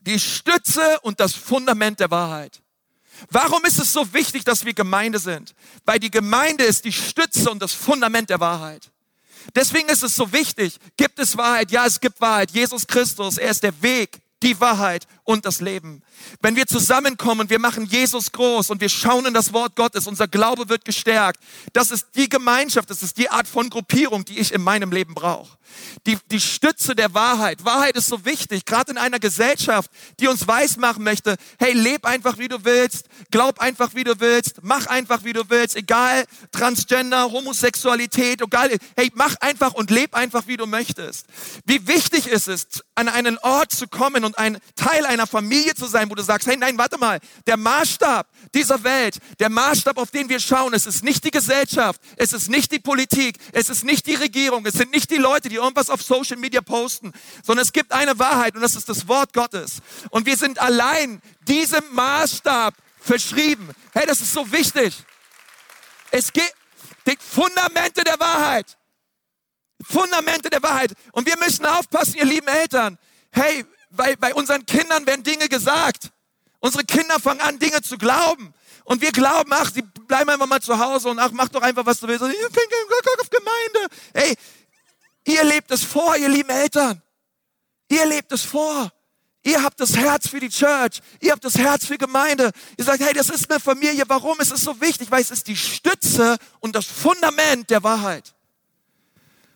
die 0.00 0.20
Stütze 0.20 1.00
und 1.00 1.18
das 1.18 1.34
Fundament 1.34 1.98
der 1.98 2.10
Wahrheit. 2.10 2.60
Warum 3.30 3.64
ist 3.64 3.78
es 3.78 3.92
so 3.92 4.12
wichtig, 4.12 4.44
dass 4.44 4.64
wir 4.64 4.74
Gemeinde 4.74 5.18
sind? 5.18 5.54
Weil 5.84 5.98
die 5.98 6.10
Gemeinde 6.10 6.64
ist 6.64 6.84
die 6.84 6.92
Stütze 6.92 7.50
und 7.50 7.62
das 7.62 7.72
Fundament 7.72 8.28
der 8.28 8.40
Wahrheit. 8.40 8.90
Deswegen 9.54 9.88
ist 9.88 10.02
es 10.02 10.14
so 10.14 10.32
wichtig. 10.32 10.78
Gibt 10.96 11.18
es 11.18 11.36
Wahrheit? 11.36 11.70
Ja, 11.70 11.86
es 11.86 12.00
gibt 12.00 12.20
Wahrheit. 12.20 12.50
Jesus 12.50 12.86
Christus, 12.86 13.38
er 13.38 13.50
ist 13.50 13.62
der 13.62 13.82
Weg, 13.82 14.20
die 14.42 14.58
Wahrheit 14.60 15.06
und 15.26 15.44
das 15.44 15.60
Leben. 15.60 16.02
Wenn 16.40 16.56
wir 16.56 16.66
zusammenkommen, 16.66 17.50
wir 17.50 17.58
machen 17.58 17.84
Jesus 17.84 18.32
groß 18.32 18.70
und 18.70 18.80
wir 18.80 18.88
schauen 18.88 19.26
in 19.26 19.34
das 19.34 19.52
Wort 19.52 19.76
Gottes, 19.76 20.06
unser 20.06 20.28
Glaube 20.28 20.68
wird 20.68 20.84
gestärkt. 20.84 21.40
Das 21.72 21.90
ist 21.90 22.06
die 22.14 22.28
Gemeinschaft, 22.28 22.88
das 22.88 23.02
ist 23.02 23.18
die 23.18 23.28
Art 23.28 23.46
von 23.46 23.68
Gruppierung, 23.68 24.24
die 24.24 24.38
ich 24.38 24.54
in 24.54 24.62
meinem 24.62 24.92
Leben 24.92 25.14
brauche. 25.14 25.58
Die, 26.06 26.16
die 26.30 26.40
Stütze 26.40 26.94
der 26.94 27.12
Wahrheit. 27.12 27.64
Wahrheit 27.64 27.96
ist 27.96 28.06
so 28.06 28.24
wichtig, 28.24 28.64
gerade 28.64 28.92
in 28.92 28.98
einer 28.98 29.18
Gesellschaft, 29.18 29.90
die 30.20 30.28
uns 30.28 30.46
weismachen 30.46 31.02
möchte, 31.02 31.36
hey, 31.58 31.72
leb 31.72 32.06
einfach 32.06 32.38
wie 32.38 32.46
du 32.48 32.64
willst, 32.64 33.06
glaub 33.32 33.58
einfach 33.58 33.94
wie 33.94 34.04
du 34.04 34.18
willst, 34.20 34.60
mach 34.62 34.86
einfach 34.86 35.24
wie 35.24 35.32
du 35.32 35.42
willst, 35.48 35.74
egal 35.74 36.24
Transgender, 36.52 37.32
Homosexualität, 37.32 38.40
egal, 38.40 38.70
hey, 38.96 39.10
mach 39.14 39.34
einfach 39.40 39.74
und 39.74 39.90
leb 39.90 40.14
einfach 40.14 40.46
wie 40.46 40.56
du 40.56 40.66
möchtest. 40.66 41.26
Wie 41.64 41.86
wichtig 41.88 42.28
ist 42.28 42.46
es, 42.46 42.66
an 42.94 43.08
einen 43.08 43.38
Ort 43.38 43.72
zu 43.72 43.88
kommen 43.88 44.24
und 44.24 44.38
ein 44.38 44.58
Teil 44.76 45.04
einer 45.04 45.15
Familie 45.24 45.74
zu 45.74 45.86
sein, 45.86 46.10
wo 46.10 46.14
du 46.14 46.22
sagst, 46.22 46.46
hey, 46.46 46.56
nein, 46.58 46.76
warte 46.76 46.98
mal, 46.98 47.20
der 47.46 47.56
Maßstab 47.56 48.28
dieser 48.52 48.82
Welt, 48.84 49.18
der 49.38 49.48
Maßstab, 49.48 49.96
auf 49.96 50.10
den 50.10 50.28
wir 50.28 50.40
schauen, 50.40 50.74
es 50.74 50.84
ist 50.84 51.02
nicht 51.02 51.24
die 51.24 51.30
Gesellschaft, 51.30 52.00
es 52.16 52.34
ist 52.34 52.50
nicht 52.50 52.72
die 52.72 52.80
Politik, 52.80 53.38
es 53.52 53.70
ist 53.70 53.84
nicht 53.84 54.06
die 54.06 54.16
Regierung, 54.16 54.66
es 54.66 54.74
sind 54.74 54.92
nicht 54.92 55.10
die 55.10 55.16
Leute, 55.16 55.48
die 55.48 55.54
irgendwas 55.54 55.88
auf 55.88 56.02
Social 56.02 56.36
Media 56.36 56.60
posten, 56.60 57.12
sondern 57.42 57.64
es 57.64 57.72
gibt 57.72 57.92
eine 57.92 58.18
Wahrheit 58.18 58.54
und 58.56 58.60
das 58.60 58.74
ist 58.74 58.88
das 58.88 59.08
Wort 59.08 59.32
Gottes. 59.32 59.78
Und 60.10 60.26
wir 60.26 60.36
sind 60.36 60.58
allein 60.58 61.22
diesem 61.48 61.84
Maßstab 61.92 62.74
verschrieben. 63.00 63.70
Hey, 63.94 64.04
das 64.06 64.20
ist 64.20 64.32
so 64.32 64.50
wichtig. 64.52 64.92
Es 66.10 66.32
gibt 66.32 66.52
die 67.06 67.16
Fundamente 67.18 68.02
der 68.02 68.18
Wahrheit. 68.18 68.76
Fundamente 69.82 70.50
der 70.50 70.62
Wahrheit. 70.62 70.92
Und 71.12 71.26
wir 71.26 71.36
müssen 71.38 71.64
aufpassen, 71.66 72.14
ihr 72.16 72.24
lieben 72.24 72.48
Eltern. 72.48 72.98
Hey, 73.30 73.64
bei, 73.96 74.16
bei 74.16 74.34
unseren 74.34 74.64
Kindern 74.66 75.06
werden 75.06 75.22
Dinge 75.22 75.48
gesagt. 75.48 76.10
Unsere 76.60 76.84
Kinder 76.84 77.18
fangen 77.20 77.40
an, 77.40 77.58
Dinge 77.58 77.82
zu 77.82 77.98
glauben. 77.98 78.54
Und 78.84 79.00
wir 79.00 79.10
glauben, 79.10 79.50
ach, 79.52 79.70
sie 79.72 79.82
bleiben 79.82 80.30
einfach 80.30 80.46
mal 80.46 80.60
zu 80.62 80.78
Hause 80.78 81.08
und 81.08 81.18
ach, 81.18 81.30
mach 81.32 81.48
doch 81.48 81.62
einfach, 81.62 81.84
was 81.84 81.98
du 81.98 82.06
willst. 82.06 82.24
Ich 82.24 82.38
bin 82.38 83.20
auf 83.20 83.30
Gemeinde. 83.30 83.94
Hey, 84.14 84.36
ihr 85.24 85.44
lebt 85.44 85.70
es 85.72 85.82
vor, 85.82 86.16
ihr 86.16 86.28
lieben 86.28 86.50
Eltern. 86.50 87.02
Ihr 87.88 88.06
lebt 88.06 88.30
es 88.32 88.42
vor. 88.42 88.92
Ihr 89.42 89.62
habt 89.62 89.78
das 89.78 89.96
Herz 89.96 90.28
für 90.28 90.40
die 90.40 90.48
Church. 90.48 91.00
Ihr 91.20 91.32
habt 91.32 91.44
das 91.44 91.56
Herz 91.56 91.86
für 91.86 91.98
Gemeinde. 91.98 92.50
Ihr 92.76 92.84
sagt, 92.84 93.00
hey, 93.00 93.12
das 93.12 93.28
ist 93.28 93.48
eine 93.48 93.60
Familie. 93.60 94.02
Warum 94.08 94.40
ist 94.40 94.52
es 94.52 94.62
so 94.62 94.80
wichtig? 94.80 95.10
Weil 95.10 95.22
es 95.22 95.30
ist 95.30 95.46
die 95.46 95.56
Stütze 95.56 96.36
und 96.58 96.74
das 96.74 96.86
Fundament 96.86 97.70
der 97.70 97.82
Wahrheit. 97.84 98.34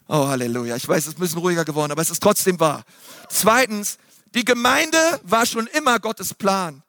Oh, 0.06 0.28
Halleluja. 0.28 0.76
Ich 0.76 0.88
weiß, 0.88 0.98
es 0.98 1.08
ist 1.08 1.18
ein 1.18 1.20
bisschen 1.20 1.38
ruhiger 1.38 1.64
geworden, 1.64 1.90
aber 1.92 2.02
es 2.02 2.10
ist 2.10 2.22
trotzdem 2.22 2.58
wahr. 2.60 2.84
Zweitens, 3.28 3.98
die 4.34 4.44
Gemeinde 4.44 5.20
war 5.22 5.46
schon 5.46 5.66
immer 5.68 5.98
Gottes 5.98 6.34
Plan. 6.34 6.82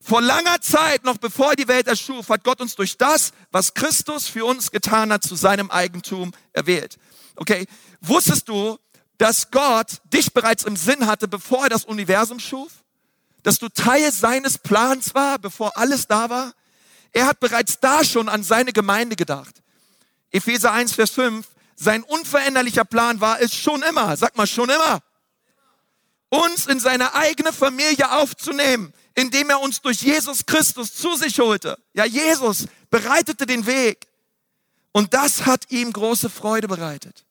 Vor 0.00 0.22
langer 0.22 0.60
Zeit, 0.60 1.04
noch 1.04 1.18
bevor 1.18 1.54
die 1.56 1.68
Welt 1.68 1.86
erschuf, 1.86 2.28
hat 2.30 2.42
Gott 2.42 2.60
uns 2.60 2.74
durch 2.74 2.96
das, 2.96 3.32
was 3.50 3.74
Christus 3.74 4.26
für 4.26 4.46
uns 4.46 4.70
getan 4.70 5.12
hat, 5.12 5.22
zu 5.22 5.34
seinem 5.34 5.70
Eigentum 5.70 6.32
erwählt. 6.52 6.98
Okay, 7.36 7.66
wusstest 8.00 8.48
du, 8.48 8.78
dass 9.18 9.50
Gott 9.50 10.00
dich 10.04 10.32
bereits 10.32 10.64
im 10.64 10.76
Sinn 10.76 11.06
hatte, 11.06 11.28
bevor 11.28 11.64
er 11.64 11.68
das 11.68 11.84
Universum 11.84 12.40
schuf? 12.40 12.70
Dass 13.42 13.58
du 13.58 13.68
Teil 13.68 14.10
seines 14.12 14.56
Plans 14.56 15.14
war, 15.14 15.38
bevor 15.38 15.76
alles 15.76 16.06
da 16.06 16.30
war? 16.30 16.54
Er 17.12 17.26
hat 17.26 17.40
bereits 17.40 17.80
da 17.80 18.04
schon 18.04 18.28
an 18.28 18.42
seine 18.42 18.72
Gemeinde 18.72 19.16
gedacht. 19.16 19.62
Epheser 20.30 20.72
1, 20.72 20.92
Vers 20.92 21.10
5, 21.10 21.46
sein 21.74 22.02
unveränderlicher 22.02 22.84
Plan 22.84 23.20
war 23.20 23.40
es 23.40 23.54
schon 23.54 23.82
immer, 23.82 24.16
sag 24.16 24.36
mal 24.36 24.46
schon 24.46 24.70
immer, 24.70 25.00
uns 26.30 26.66
in 26.66 26.80
seine 26.80 27.14
eigene 27.14 27.52
Familie 27.52 28.10
aufzunehmen, 28.10 28.92
indem 29.14 29.50
er 29.50 29.60
uns 29.60 29.82
durch 29.82 30.00
Jesus 30.00 30.46
Christus 30.46 30.94
zu 30.94 31.14
sich 31.16 31.38
holte. 31.38 31.78
Ja, 31.92 32.04
Jesus 32.04 32.66
bereitete 32.88 33.46
den 33.46 33.66
Weg. 33.66 34.06
Und 34.92 35.14
das 35.14 35.46
hat 35.46 35.70
ihm 35.70 35.92
große 35.92 36.30
Freude 36.30 36.68
bereitet. 36.68 37.24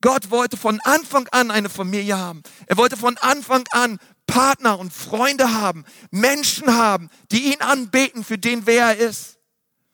Gott 0.00 0.30
wollte 0.30 0.56
von 0.56 0.80
Anfang 0.84 1.28
an 1.28 1.50
eine 1.50 1.68
Familie 1.68 2.18
haben. 2.18 2.42
Er 2.66 2.76
wollte 2.76 2.96
von 2.96 3.16
Anfang 3.18 3.64
an 3.70 3.98
Partner 4.26 4.78
und 4.78 4.92
Freunde 4.92 5.54
haben, 5.54 5.84
Menschen 6.10 6.74
haben, 6.74 7.10
die 7.30 7.52
ihn 7.52 7.60
anbeten 7.60 8.24
für 8.24 8.38
den, 8.38 8.66
wer 8.66 8.88
er 8.88 8.96
ist. 8.96 9.38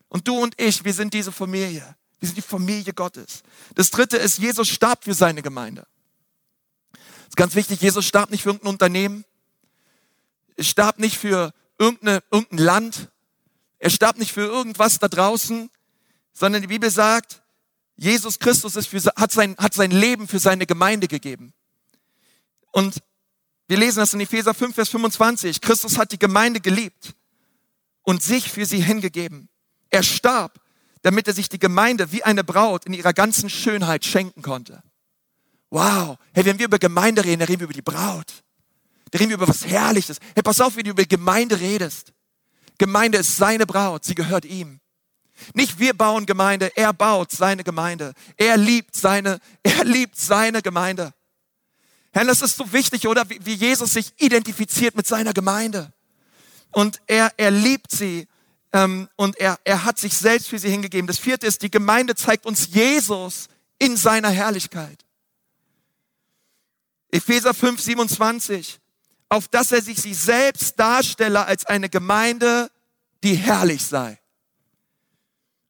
Und 0.09 0.27
du 0.27 0.39
und 0.39 0.61
ich, 0.61 0.85
wir 0.85 0.93
sind 0.93 1.15
diese 1.15 1.33
Familie. 1.33 1.97
Wir 2.19 2.29
sind 2.29 2.37
die 2.37 2.43
Familie 2.43 2.93
Gottes. 2.93 3.43
Das 3.75 3.91
dritte 3.91 4.17
ist, 4.17 4.39
Jesus 4.39 4.69
starb 4.69 5.05
für 5.05 5.15
seine 5.15 5.43
Gemeinde. 5.43 5.87
Ist 7.33 7.37
ganz 7.37 7.55
wichtig, 7.55 7.81
Jesus 7.81 8.05
starb 8.05 8.31
nicht 8.31 8.43
für 8.43 8.51
irgendein 8.51 8.69
Unternehmen. 8.69 9.25
Er 10.55 10.65
starb 10.65 10.99
nicht 10.99 11.17
für 11.17 11.55
irgendeine, 11.79 12.23
irgendein 12.31 12.59
Land. 12.59 13.11
Er 13.79 13.89
starb 13.89 14.19
nicht 14.19 14.33
für 14.33 14.43
irgendwas 14.43 14.99
da 14.99 15.09
draußen, 15.09 15.71
sondern 16.35 16.61
die 16.61 16.69
Bibel 16.69 16.91
sagt, 16.91 17.43
Jesus 17.97 18.39
Christus 18.39 18.77
ist 18.77 18.89
für, 18.89 19.01
hat, 19.17 19.33
sein, 19.33 19.57
hat 19.57 19.73
sein 19.73 19.93
Leben 19.93 20.29
für 20.29 20.41
seine 20.41 20.67
Gemeinde 20.67 21.09
gegeben. 21.09 21.55
Und 22.71 22.97
wir 23.67 23.79
lesen 23.79 24.01
das 24.01 24.13
in 24.13 24.21
Epheser 24.21 24.53
5, 24.53 24.75
Vers 24.75 24.91
25. 24.91 25.63
Christus 25.63 25.97
hat 25.97 26.13
die 26.13 26.19
Gemeinde 26.19 26.61
geliebt 26.61 27.15
und 28.03 28.23
sich 28.23 28.53
für 28.53 28.67
sie 28.67 28.83
hingegeben. 28.83 29.49
Er 29.89 30.03
starb, 30.03 30.61
damit 31.01 31.29
er 31.29 31.33
sich 31.33 31.49
die 31.49 31.59
Gemeinde 31.59 32.13
wie 32.13 32.25
eine 32.25 32.45
Braut 32.45 32.85
in 32.85 32.93
ihrer 32.93 33.15
ganzen 33.15 33.49
Schönheit 33.49 34.05
schenken 34.05 34.43
konnte. 34.43 34.83
Wow. 35.73 36.19
Hey, 36.35 36.45
wenn 36.45 36.59
wir 36.59 36.67
über 36.67 36.79
Gemeinde 36.79 37.25
reden, 37.25 37.41
dann 37.41 37.49
reden 37.49 37.61
wir 37.61 37.65
über 37.65 37.73
die 37.73 37.81
Braut. 37.81 38.31
Da 39.11 39.19
reden 39.19 39.31
wir 39.31 39.37
über 39.37 39.49
was 39.49 39.67
Herrliches. 39.67 40.19
Hey, 40.35 40.43
pass 40.43 40.61
auf, 40.61 40.77
wie 40.77 40.83
du 40.83 40.91
über 40.91 41.03
Gemeinde 41.07 41.59
redest. 41.59 42.13
Gemeinde 42.77 43.19
ist 43.19 43.39
seine 43.39 43.65
Braut, 43.65 44.05
sie 44.05 44.15
gehört 44.15 44.45
ihm. 44.45 44.81
Nicht 45.55 45.79
wir 45.79 45.95
bauen 45.95 46.27
Gemeinde, 46.27 46.77
er 46.77 46.93
baut 46.93 47.31
seine 47.31 47.65
Gemeinde. 47.65 48.13
Er 48.37 48.59
liebt 48.59 48.95
seine, 48.95 49.39
er 49.63 49.85
liebt 49.85 50.19
seine 50.19 50.61
Gemeinde. 50.61 51.15
Herr, 52.13 52.27
das 52.27 52.43
ist 52.43 52.59
so 52.59 52.71
wichtig, 52.75 53.09
oder? 53.09 53.31
Wie, 53.31 53.41
wie 53.43 53.55
Jesus 53.55 53.95
sich 53.95 54.13
identifiziert 54.19 54.95
mit 54.95 55.07
seiner 55.07 55.33
Gemeinde. 55.33 55.91
Und 56.71 57.01
er, 57.07 57.33
er 57.39 57.51
liebt 57.51 57.91
sie 57.91 58.29
ähm, 58.75 59.09
und 59.17 59.39
er, 59.39 59.59
er 59.65 59.85
hat 59.87 59.99
sich 59.99 60.13
selbst 60.13 60.49
für 60.49 60.59
sie 60.59 60.69
hingegeben. 60.69 61.07
Das 61.07 61.19
vierte 61.19 61.47
ist, 61.47 61.63
die 61.63 61.71
Gemeinde 61.71 62.15
zeigt 62.15 62.45
uns 62.45 62.69
Jesus 62.75 63.49
in 63.79 63.97
seiner 63.97 64.29
Herrlichkeit. 64.29 65.03
Epheser 67.13 67.55
5, 67.55 67.81
27. 67.81 68.81
Auf 69.29 69.47
dass 69.47 69.71
er 69.71 69.81
sich 69.81 70.03
sie 70.03 70.15
selbst 70.15 70.79
darstelle 70.79 71.47
als 71.47 71.65
eine 71.65 71.89
Gemeinde, 71.89 72.71
die 73.23 73.35
herrlich 73.35 73.85
sei. 73.85 74.19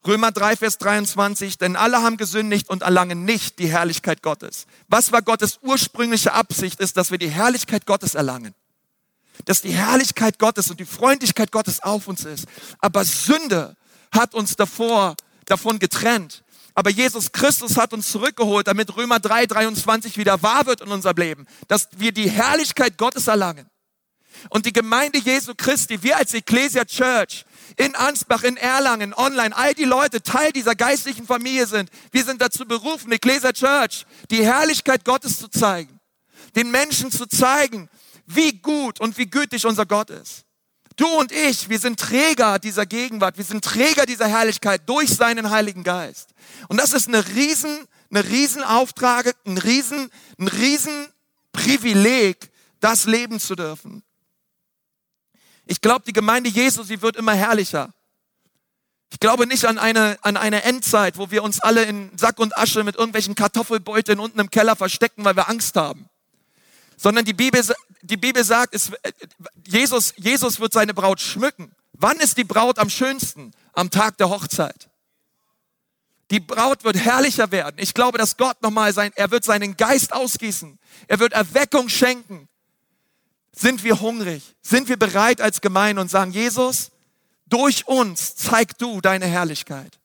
Römer 0.06 0.32
3, 0.32 0.56
Vers 0.56 0.78
23, 0.78 1.58
denn 1.58 1.76
alle 1.76 2.02
haben 2.02 2.16
gesündigt 2.16 2.70
und 2.70 2.82
erlangen 2.82 3.24
nicht 3.24 3.58
die 3.58 3.68
Herrlichkeit 3.68 4.22
Gottes. 4.22 4.66
Was 4.88 5.12
war 5.12 5.22
Gottes 5.22 5.60
ursprüngliche 5.62 6.32
Absicht, 6.32 6.80
ist, 6.80 6.96
dass 6.96 7.10
wir 7.10 7.18
die 7.18 7.28
Herrlichkeit 7.28 7.86
Gottes 7.86 8.14
erlangen 8.14 8.54
dass 9.44 9.62
die 9.62 9.72
Herrlichkeit 9.72 10.38
Gottes 10.38 10.70
und 10.70 10.80
die 10.80 10.84
Freundlichkeit 10.84 11.52
Gottes 11.52 11.82
auf 11.82 12.08
uns 12.08 12.24
ist. 12.24 12.46
Aber 12.78 13.04
Sünde 13.04 13.76
hat 14.12 14.34
uns 14.34 14.56
davor, 14.56 15.16
davon 15.46 15.78
getrennt. 15.78 16.44
Aber 16.74 16.90
Jesus 16.90 17.32
Christus 17.32 17.76
hat 17.76 17.92
uns 17.92 18.10
zurückgeholt, 18.10 18.66
damit 18.66 18.96
Römer 18.96 19.20
3, 19.20 19.46
23 19.46 20.16
wieder 20.16 20.42
wahr 20.42 20.66
wird 20.66 20.80
in 20.80 20.88
unserem 20.88 21.16
Leben, 21.16 21.46
dass 21.68 21.88
wir 21.96 22.12
die 22.12 22.30
Herrlichkeit 22.30 22.96
Gottes 22.96 23.26
erlangen. 23.26 23.68
Und 24.48 24.66
die 24.66 24.72
Gemeinde 24.72 25.18
Jesu 25.18 25.52
Christi, 25.54 26.02
wir 26.02 26.16
als 26.16 26.32
Ecclesia 26.34 26.84
Church 26.84 27.44
in 27.76 27.94
Ansbach, 27.94 28.42
in 28.42 28.56
Erlangen, 28.56 29.14
online, 29.14 29.56
all 29.56 29.74
die 29.74 29.84
Leute 29.84 30.22
Teil 30.22 30.52
dieser 30.52 30.74
geistlichen 30.74 31.26
Familie 31.26 31.66
sind. 31.66 31.90
Wir 32.10 32.24
sind 32.24 32.40
dazu 32.40 32.66
berufen, 32.66 33.12
Ecclesia 33.12 33.52
Church, 33.52 34.06
die 34.30 34.44
Herrlichkeit 34.44 35.04
Gottes 35.04 35.38
zu 35.38 35.48
zeigen, 35.48 36.00
den 36.56 36.70
Menschen 36.70 37.10
zu 37.10 37.26
zeigen, 37.26 37.88
wie 38.26 38.52
gut 38.52 39.00
und 39.00 39.18
wie 39.18 39.26
gütig 39.26 39.66
unser 39.66 39.86
Gott 39.86 40.10
ist. 40.10 40.44
Du 40.96 41.06
und 41.06 41.32
ich, 41.32 41.68
wir 41.68 41.78
sind 41.78 41.98
Träger 41.98 42.58
dieser 42.58 42.86
Gegenwart, 42.86 43.36
wir 43.38 43.44
sind 43.44 43.64
Träger 43.64 44.06
dieser 44.06 44.26
Herrlichkeit 44.26 44.82
durch 44.86 45.10
seinen 45.10 45.50
Heiligen 45.50 45.84
Geist. 45.84 46.30
Und 46.68 46.78
das 46.78 46.92
ist 46.92 47.08
eine 47.08 47.26
riesen, 47.28 47.86
eine 48.10 48.24
riesen 48.28 48.62
Auftrag, 48.62 49.34
ein 49.46 49.58
riesen, 49.58 50.10
ein 50.38 50.48
riesen 50.48 51.08
Privileg, 51.52 52.50
das 52.80 53.04
leben 53.04 53.40
zu 53.40 53.54
dürfen. 53.54 54.02
Ich 55.66 55.80
glaube, 55.80 56.04
die 56.06 56.12
Gemeinde 56.12 56.50
Jesu, 56.50 56.82
sie 56.82 57.00
wird 57.00 57.16
immer 57.16 57.34
herrlicher. 57.34 57.92
Ich 59.10 59.20
glaube 59.20 59.46
nicht 59.46 59.64
an 59.66 59.78
eine, 59.78 60.18
an 60.22 60.36
eine 60.36 60.62
Endzeit, 60.64 61.18
wo 61.18 61.30
wir 61.30 61.42
uns 61.42 61.60
alle 61.60 61.84
in 61.84 62.16
Sack 62.16 62.38
und 62.38 62.56
Asche 62.56 62.82
mit 62.82 62.96
irgendwelchen 62.96 63.34
Kartoffelbeuteln 63.34 64.18
unten 64.18 64.40
im 64.40 64.50
Keller 64.50 64.74
verstecken, 64.74 65.24
weil 65.24 65.36
wir 65.36 65.48
Angst 65.48 65.76
haben 65.76 66.08
sondern 67.02 67.24
die 67.24 67.34
Bibel, 67.34 67.60
die 68.02 68.16
Bibel 68.16 68.44
sagt, 68.44 68.74
es, 68.74 68.90
Jesus, 69.66 70.12
Jesus 70.16 70.60
wird 70.60 70.72
seine 70.72 70.92
Braut 70.92 71.20
schmücken. 71.20 71.72
Wann 71.92 72.18
ist 72.18 72.36
die 72.36 72.44
Braut 72.44 72.78
am 72.78 72.90
schönsten? 72.90 73.52
Am 73.72 73.90
Tag 73.90 74.18
der 74.18 74.28
Hochzeit. 74.28 74.90
Die 76.30 76.40
Braut 76.40 76.84
wird 76.84 76.96
herrlicher 76.96 77.50
werden. 77.50 77.76
Ich 77.78 77.94
glaube, 77.94 78.18
dass 78.18 78.36
Gott 78.36 78.62
nochmal 78.62 78.92
sein, 78.92 79.12
er 79.14 79.30
wird 79.30 79.44
seinen 79.44 79.76
Geist 79.76 80.12
ausgießen. 80.12 80.78
Er 81.06 81.18
wird 81.18 81.32
Erweckung 81.32 81.88
schenken. 81.88 82.48
Sind 83.52 83.84
wir 83.84 84.00
hungrig? 84.00 84.56
Sind 84.62 84.88
wir 84.88 84.98
bereit 84.98 85.40
als 85.40 85.60
Gemeinde 85.60 86.00
und 86.00 86.10
sagen, 86.10 86.32
Jesus, 86.32 86.90
durch 87.46 87.86
uns 87.86 88.34
zeig 88.34 88.78
du 88.78 89.00
deine 89.00 89.26
Herrlichkeit. 89.26 90.00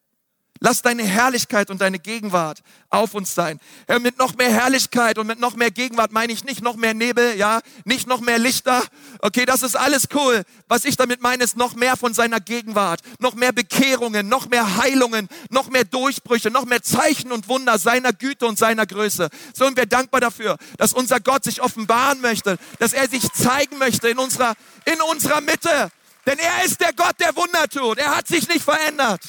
Lass 0.60 0.82
deine 0.82 1.04
Herrlichkeit 1.04 1.70
und 1.70 1.82
deine 1.82 2.00
Gegenwart 2.00 2.62
auf 2.90 3.14
uns 3.14 3.36
sein. 3.36 3.60
Herr, 3.88 4.00
mit 4.00 4.18
noch 4.18 4.36
mehr 4.36 4.52
Herrlichkeit 4.52 5.18
und 5.18 5.28
mit 5.28 5.40
noch 5.40 5.56
mehr 5.56 5.72
Gegenwart 5.72 6.12
meine 6.12 6.34
ich 6.34 6.44
nicht 6.44 6.62
noch 6.62 6.76
mehr 6.76 6.94
Nebel, 6.94 7.38
ja, 7.38 7.62
nicht 7.86 8.08
noch 8.08 8.22
mehr 8.22 8.40
Lichter. 8.40 8.84
Okay, 9.20 9.46
das 9.46 9.62
ist 9.62 9.76
alles 9.76 10.08
cool. 10.14 10.44
Was 10.68 10.86
ich 10.86 10.96
damit 10.96 11.22
meine, 11.22 11.44
ist 11.44 11.58
noch 11.58 11.76
mehr 11.76 11.98
von 11.98 12.14
seiner 12.14 12.40
Gegenwart, 12.40 13.02
noch 13.20 13.36
mehr 13.36 13.52
Bekehrungen, 13.52 14.28
noch 14.30 14.50
mehr 14.50 14.78
Heilungen, 14.78 15.28
noch 15.50 15.70
mehr 15.70 15.84
Durchbrüche, 15.84 16.50
noch 16.50 16.66
mehr 16.66 16.82
Zeichen 16.82 17.32
und 17.32 17.48
Wunder 17.48 17.78
seiner 17.78 18.14
Güte 18.14 18.48
und 18.48 18.58
seiner 18.58 18.86
Größe. 18.86 19.30
So 19.54 19.66
sind 19.66 19.78
wir 19.78 19.86
dankbar 19.86 20.22
dafür, 20.22 20.58
dass 20.78 20.94
unser 20.94 21.20
Gott 21.20 21.44
sich 21.44 21.62
offenbaren 21.62 22.22
möchte, 22.22 22.58
dass 22.80 22.94
er 22.94 23.08
sich 23.08 23.32
zeigen 23.32 23.78
möchte 23.78 24.10
in 24.10 24.18
unserer, 24.18 24.54
in 24.86 25.02
unserer 25.02 25.42
Mitte. 25.42 25.92
Denn 26.26 26.40
er 26.40 26.66
ist 26.66 26.82
der 26.82 26.94
Gott, 26.94 27.20
der 27.20 27.36
Wunder 27.36 27.68
tut. 27.70 27.98
Er 27.98 28.18
hat 28.18 28.28
sich 28.28 28.48
nicht 28.50 28.64
verändert. 28.64 29.22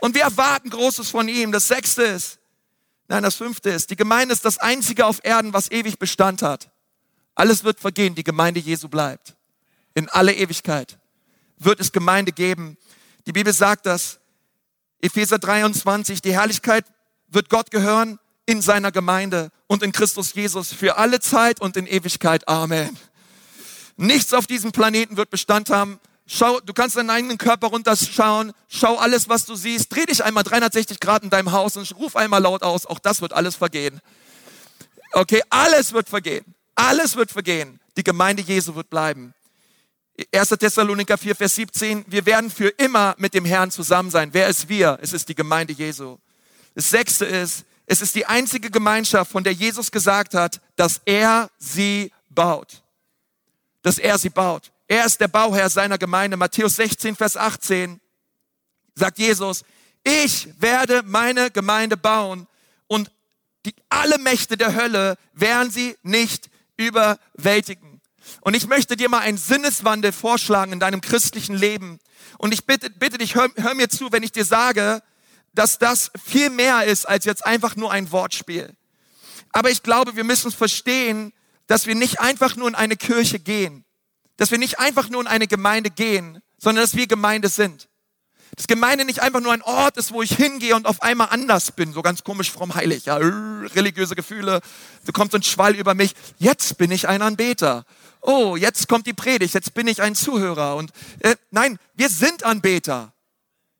Und 0.00 0.14
wir 0.14 0.22
erwarten 0.22 0.70
Großes 0.70 1.10
von 1.10 1.28
ihm. 1.28 1.52
Das 1.52 1.68
sechste 1.68 2.02
ist, 2.02 2.38
nein, 3.08 3.22
das 3.22 3.36
fünfte 3.36 3.70
ist, 3.70 3.90
die 3.90 3.96
Gemeinde 3.96 4.32
ist 4.32 4.44
das 4.44 4.58
einzige 4.58 5.06
auf 5.06 5.20
Erden, 5.22 5.52
was 5.52 5.70
ewig 5.70 5.98
Bestand 5.98 6.42
hat. 6.42 6.70
Alles 7.34 7.64
wird 7.64 7.80
vergehen, 7.80 8.14
die 8.14 8.24
Gemeinde 8.24 8.60
Jesu 8.60 8.88
bleibt. 8.88 9.36
In 9.94 10.08
alle 10.08 10.34
Ewigkeit 10.34 10.98
wird 11.56 11.80
es 11.80 11.92
Gemeinde 11.92 12.32
geben. 12.32 12.76
Die 13.26 13.32
Bibel 13.32 13.52
sagt 13.52 13.86
das, 13.86 14.18
Epheser 15.00 15.38
23, 15.38 16.20
die 16.20 16.32
Herrlichkeit 16.32 16.84
wird 17.28 17.48
Gott 17.48 17.70
gehören 17.70 18.18
in 18.46 18.62
seiner 18.62 18.90
Gemeinde 18.90 19.50
und 19.66 19.82
in 19.82 19.92
Christus 19.92 20.34
Jesus 20.34 20.72
für 20.72 20.96
alle 20.96 21.20
Zeit 21.20 21.60
und 21.60 21.76
in 21.76 21.86
Ewigkeit. 21.86 22.48
Amen. 22.48 22.96
Nichts 23.96 24.32
auf 24.32 24.46
diesem 24.46 24.72
Planeten 24.72 25.16
wird 25.16 25.30
Bestand 25.30 25.70
haben, 25.70 26.00
Schau, 26.30 26.60
du 26.60 26.74
kannst 26.74 26.94
deinen 26.96 27.08
eigenen 27.08 27.38
Körper 27.38 27.68
runterschauen. 27.68 28.52
Schau 28.68 28.98
alles, 28.98 29.30
was 29.30 29.46
du 29.46 29.54
siehst. 29.54 29.90
Dreh 29.90 30.04
dich 30.04 30.22
einmal 30.22 30.44
360 30.44 31.00
Grad 31.00 31.22
in 31.22 31.30
deinem 31.30 31.52
Haus 31.52 31.78
und 31.78 31.90
ruf 31.96 32.16
einmal 32.16 32.42
laut 32.42 32.62
aus. 32.62 32.84
Auch 32.84 32.98
das 32.98 33.22
wird 33.22 33.32
alles 33.32 33.56
vergehen. 33.56 34.00
Okay, 35.12 35.42
alles 35.48 35.94
wird 35.94 36.10
vergehen. 36.10 36.44
Alles 36.74 37.16
wird 37.16 37.32
vergehen. 37.32 37.80
die 37.96 38.04
Gemeinde 38.04 38.42
Jesu 38.42 38.74
wird 38.74 38.90
bleiben. 38.90 39.34
1. 40.32 40.50
Thessaloniker 40.50 41.16
4, 41.16 41.34
Vers 41.34 41.54
17, 41.54 42.04
wir 42.06 42.26
werden 42.26 42.50
für 42.50 42.68
immer 42.68 43.14
mit 43.18 43.34
dem 43.34 43.44
Herrn 43.44 43.70
zusammen 43.70 44.10
sein. 44.10 44.28
Wer 44.32 44.48
ist 44.48 44.68
wir? 44.68 44.98
Es 45.00 45.12
ist 45.12 45.28
die 45.28 45.34
Gemeinde 45.34 45.72
Jesu. 45.72 46.18
Das 46.74 46.90
sechste 46.90 47.24
ist, 47.24 47.64
es 47.86 48.02
ist 48.02 48.14
die 48.14 48.26
einzige 48.26 48.70
Gemeinschaft, 48.70 49.32
von 49.32 49.42
der 49.42 49.54
Jesus 49.54 49.90
gesagt 49.90 50.34
hat, 50.34 50.60
dass 50.76 51.00
er 51.06 51.50
sie 51.58 52.12
baut. 52.28 52.82
Dass 53.82 53.98
er 53.98 54.18
sie 54.18 54.28
baut. 54.28 54.70
Er 54.88 55.04
ist 55.04 55.20
der 55.20 55.28
Bauherr 55.28 55.68
seiner 55.68 55.98
Gemeinde. 55.98 56.38
Matthäus 56.38 56.76
16, 56.76 57.14
Vers 57.14 57.36
18 57.36 58.00
sagt 58.94 59.18
Jesus, 59.18 59.62
ich 60.02 60.48
werde 60.58 61.02
meine 61.04 61.50
Gemeinde 61.50 61.98
bauen 61.98 62.48
und 62.86 63.10
die, 63.66 63.74
alle 63.90 64.18
Mächte 64.18 64.56
der 64.56 64.74
Hölle 64.74 65.16
werden 65.34 65.70
sie 65.70 65.96
nicht 66.02 66.48
überwältigen. 66.78 68.00
Und 68.40 68.54
ich 68.54 68.66
möchte 68.66 68.96
dir 68.96 69.10
mal 69.10 69.20
einen 69.20 69.36
Sinneswandel 69.36 70.12
vorschlagen 70.12 70.72
in 70.72 70.80
deinem 70.80 71.02
christlichen 71.02 71.54
Leben. 71.54 71.98
Und 72.38 72.54
ich 72.54 72.64
bitte, 72.64 72.88
bitte 72.90 73.18
dich, 73.18 73.34
hör, 73.34 73.48
hör 73.56 73.74
mir 73.74 73.88
zu, 73.90 74.10
wenn 74.10 74.22
ich 74.22 74.32
dir 74.32 74.44
sage, 74.44 75.02
dass 75.52 75.78
das 75.78 76.10
viel 76.24 76.48
mehr 76.50 76.84
ist 76.84 77.06
als 77.06 77.26
jetzt 77.26 77.44
einfach 77.44 77.76
nur 77.76 77.92
ein 77.92 78.10
Wortspiel. 78.10 78.74
Aber 79.52 79.70
ich 79.70 79.82
glaube, 79.82 80.16
wir 80.16 80.24
müssen 80.24 80.50
verstehen, 80.50 81.32
dass 81.66 81.86
wir 81.86 81.94
nicht 81.94 82.20
einfach 82.20 82.56
nur 82.56 82.68
in 82.68 82.74
eine 82.74 82.96
Kirche 82.96 83.38
gehen, 83.38 83.84
dass 84.38 84.50
wir 84.50 84.58
nicht 84.58 84.78
einfach 84.78 85.10
nur 85.10 85.20
in 85.20 85.26
eine 85.26 85.46
Gemeinde 85.46 85.90
gehen, 85.90 86.40
sondern 86.56 86.82
dass 86.82 86.96
wir 86.96 87.06
Gemeinde 87.06 87.48
sind. 87.48 87.88
Dass 88.56 88.66
Gemeinde 88.66 89.04
nicht 89.04 89.20
einfach 89.20 89.40
nur 89.40 89.52
ein 89.52 89.62
Ort 89.62 89.98
ist, 89.98 90.12
wo 90.12 90.22
ich 90.22 90.34
hingehe 90.34 90.74
und 90.74 90.86
auf 90.86 91.02
einmal 91.02 91.28
anders 91.30 91.72
bin, 91.72 91.92
so 91.92 92.00
ganz 92.00 92.24
komisch 92.24 92.50
fromm 92.50 92.74
heilig, 92.74 93.04
ja, 93.04 93.16
religiöse 93.16 94.14
Gefühle, 94.14 94.60
so 95.04 95.12
kommt 95.12 95.32
so 95.32 95.38
ein 95.38 95.42
Schwall 95.42 95.74
über 95.74 95.94
mich. 95.94 96.14
Jetzt 96.38 96.78
bin 96.78 96.90
ich 96.90 97.06
ein 97.08 97.20
Anbeter. 97.20 97.84
Oh, 98.20 98.56
jetzt 98.56 98.88
kommt 98.88 99.06
die 99.06 99.12
Predigt, 99.12 99.54
jetzt 99.54 99.74
bin 99.74 99.86
ich 99.86 100.00
ein 100.00 100.14
Zuhörer. 100.14 100.76
Und 100.76 100.92
äh, 101.20 101.36
nein, 101.50 101.78
wir 101.94 102.08
sind 102.08 102.42
Anbeter. 102.44 103.12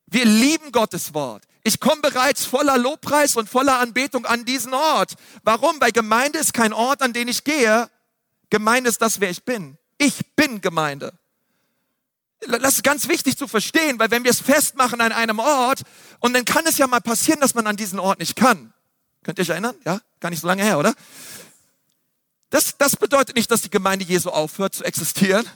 Wir 0.06 0.24
lieben 0.24 0.70
Gottes 0.70 1.14
Wort. 1.14 1.44
Ich 1.64 1.80
komme 1.80 2.02
bereits 2.02 2.44
voller 2.44 2.78
Lobpreis 2.78 3.36
und 3.36 3.48
voller 3.48 3.78
Anbetung 3.78 4.26
an 4.26 4.44
diesen 4.44 4.74
Ort. 4.74 5.14
Warum? 5.42 5.80
Weil 5.80 5.92
Gemeinde 5.92 6.38
ist 6.38 6.54
kein 6.54 6.72
Ort, 6.72 7.02
an 7.02 7.12
den 7.12 7.28
ich 7.28 7.44
gehe. 7.44 7.88
Gemeinde 8.50 8.90
ist 8.90 9.02
das, 9.02 9.20
wer 9.20 9.30
ich 9.30 9.44
bin. 9.44 9.76
Ich 9.98 10.34
bin 10.36 10.60
Gemeinde. 10.60 11.12
Das 12.46 12.74
ist 12.74 12.84
ganz 12.84 13.08
wichtig 13.08 13.36
zu 13.36 13.48
verstehen, 13.48 13.98
weil 13.98 14.10
wenn 14.12 14.22
wir 14.22 14.30
es 14.30 14.40
festmachen 14.40 15.00
an 15.00 15.12
einem 15.12 15.40
Ort, 15.40 15.82
und 16.20 16.34
dann 16.34 16.44
kann 16.44 16.64
es 16.66 16.78
ja 16.78 16.86
mal 16.86 17.00
passieren, 17.00 17.40
dass 17.40 17.54
man 17.54 17.66
an 17.66 17.76
diesen 17.76 17.98
Ort 17.98 18.20
nicht 18.20 18.36
kann. 18.36 18.72
Könnt 19.24 19.38
ihr 19.38 19.42
euch 19.42 19.48
erinnern? 19.48 19.74
Ja? 19.84 20.00
Gar 20.20 20.30
nicht 20.30 20.40
so 20.40 20.46
lange 20.46 20.62
her, 20.62 20.78
oder? 20.78 20.94
Das, 22.50 22.78
das 22.78 22.96
bedeutet 22.96 23.36
nicht, 23.36 23.50
dass 23.50 23.62
die 23.62 23.70
Gemeinde 23.70 24.04
Jesu 24.04 24.30
aufhört 24.30 24.74
zu 24.74 24.84
existieren, 24.84 25.46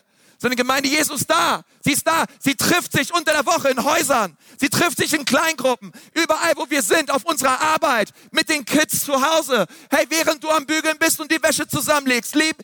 sondern 0.42 0.56
Gemeinde 0.56 0.88
Jesu 0.88 1.14
ist 1.14 1.30
da. 1.30 1.62
Sie 1.84 1.92
ist 1.92 2.04
da. 2.04 2.24
Sie 2.40 2.56
trifft 2.56 2.92
sich 2.92 3.14
unter 3.14 3.32
der 3.32 3.46
Woche 3.46 3.68
in 3.68 3.82
Häusern. 3.82 4.36
Sie 4.60 4.68
trifft 4.68 4.98
sich 4.98 5.12
in 5.12 5.24
Kleingruppen. 5.24 5.92
Überall, 6.14 6.52
wo 6.56 6.68
wir 6.68 6.82
sind, 6.82 7.12
auf 7.12 7.24
unserer 7.24 7.60
Arbeit, 7.60 8.10
mit 8.32 8.48
den 8.48 8.64
Kids 8.64 9.04
zu 9.04 9.14
Hause. 9.14 9.66
Hey, 9.88 10.04
während 10.08 10.42
du 10.42 10.50
am 10.50 10.66
Bügeln 10.66 10.98
bist 10.98 11.20
und 11.20 11.30
die 11.30 11.40
Wäsche 11.40 11.68
zusammenlegst, 11.68 12.34
lieb, 12.34 12.56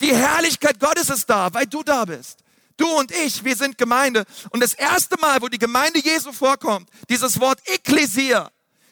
die 0.00 0.14
Herrlichkeit 0.14 0.78
Gottes 0.78 1.10
ist 1.10 1.28
da, 1.28 1.52
weil 1.52 1.66
du 1.66 1.82
da 1.82 2.04
bist. 2.04 2.38
Du 2.76 2.86
und 2.86 3.10
ich, 3.10 3.42
wir 3.42 3.56
sind 3.56 3.76
Gemeinde. 3.76 4.24
Und 4.50 4.62
das 4.62 4.74
erste 4.74 5.18
Mal, 5.18 5.42
wo 5.42 5.48
die 5.48 5.58
Gemeinde 5.58 5.98
Jesu 5.98 6.30
vorkommt, 6.30 6.88
dieses 7.08 7.40
Wort 7.40 7.58
Ekklesia, 7.64 8.50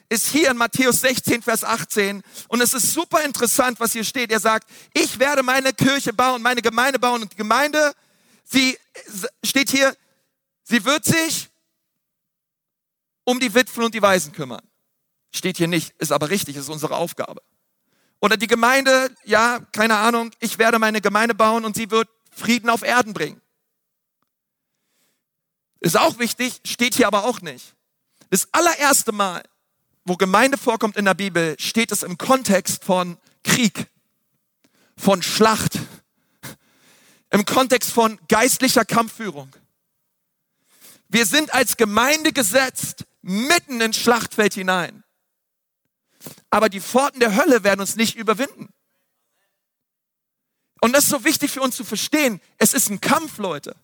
ist 0.09 0.27
hier 0.27 0.51
in 0.51 0.57
Matthäus 0.57 1.01
16, 1.01 1.41
Vers 1.41 1.63
18. 1.63 2.21
Und 2.47 2.61
es 2.61 2.73
ist 2.73 2.93
super 2.93 3.23
interessant, 3.23 3.79
was 3.79 3.93
hier 3.93 4.03
steht. 4.03 4.31
Er 4.31 4.39
sagt, 4.39 4.69
ich 4.93 5.19
werde 5.19 5.43
meine 5.43 5.73
Kirche 5.73 6.13
bauen, 6.13 6.41
meine 6.41 6.61
Gemeinde 6.61 6.99
bauen. 6.99 7.23
Und 7.23 7.31
die 7.31 7.37
Gemeinde, 7.37 7.93
sie 8.43 8.77
steht 9.43 9.69
hier, 9.69 9.95
sie 10.63 10.83
wird 10.85 11.05
sich 11.05 11.49
um 13.23 13.39
die 13.39 13.53
Witwen 13.53 13.85
und 13.85 13.95
die 13.95 14.01
Waisen 14.01 14.31
kümmern. 14.31 14.61
Steht 15.33 15.57
hier 15.57 15.67
nicht, 15.67 15.93
ist 15.97 16.11
aber 16.11 16.29
richtig, 16.29 16.55
ist 16.55 16.69
unsere 16.69 16.95
Aufgabe. 16.95 17.41
Oder 18.21 18.37
die 18.37 18.47
Gemeinde, 18.47 19.13
ja, 19.23 19.59
keine 19.71 19.97
Ahnung, 19.97 20.31
ich 20.39 20.57
werde 20.57 20.79
meine 20.79 21.01
Gemeinde 21.01 21.35
bauen 21.35 21.65
und 21.65 21.75
sie 21.75 21.91
wird 21.91 22.07
Frieden 22.31 22.69
auf 22.69 22.83
Erden 22.83 23.13
bringen. 23.13 23.41
Ist 25.79 25.97
auch 25.97 26.17
wichtig, 26.19 26.61
steht 26.65 26.95
hier 26.95 27.07
aber 27.07 27.25
auch 27.25 27.41
nicht. 27.41 27.75
Das 28.29 28.47
allererste 28.51 29.11
Mal, 29.11 29.43
wo 30.05 30.15
Gemeinde 30.15 30.57
vorkommt 30.57 30.95
in 30.97 31.05
der 31.05 31.15
Bibel, 31.15 31.55
steht 31.59 31.91
es 31.91 32.03
im 32.03 32.17
Kontext 32.17 32.85
von 32.85 33.17
Krieg, 33.43 33.87
von 34.95 35.21
Schlacht, 35.21 35.79
im 37.31 37.43
Kontext 37.45 37.91
von 37.91 38.19
geistlicher 38.27 38.85
Kampfführung. 38.85 39.51
Wir 41.09 41.25
sind 41.25 41.53
als 41.53 41.75
Gemeinde 41.75 42.31
gesetzt 42.31 43.05
mitten 43.21 43.81
ins 43.81 43.97
Schlachtfeld 43.97 44.53
hinein. 44.53 45.03
Aber 46.49 46.69
die 46.69 46.81
Pforten 46.81 47.19
der 47.19 47.35
Hölle 47.35 47.63
werden 47.63 47.81
uns 47.81 47.95
nicht 47.95 48.15
überwinden. 48.15 48.69
Und 50.81 50.93
das 50.93 51.05
ist 51.05 51.09
so 51.09 51.23
wichtig 51.23 51.51
für 51.51 51.61
uns 51.61 51.75
zu 51.75 51.83
verstehen. 51.83 52.39
Es 52.57 52.73
ist 52.73 52.89
ein 52.89 53.01
Kampf, 53.01 53.39
Leute. 53.39 53.75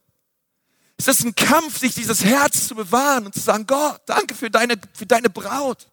Es 0.97 1.07
ist 1.07 1.23
ein 1.25 1.33
Kampf, 1.33 1.79
sich 1.79 1.95
dieses 1.95 2.23
Herz 2.23 2.67
zu 2.67 2.75
bewahren 2.75 3.25
und 3.25 3.33
zu 3.33 3.39
sagen, 3.39 3.65
Gott, 3.65 4.01
danke 4.05 4.35
für 4.35 4.51
deine, 4.51 4.75
für 4.93 5.07
deine 5.07 5.31
Braut. 5.31 5.87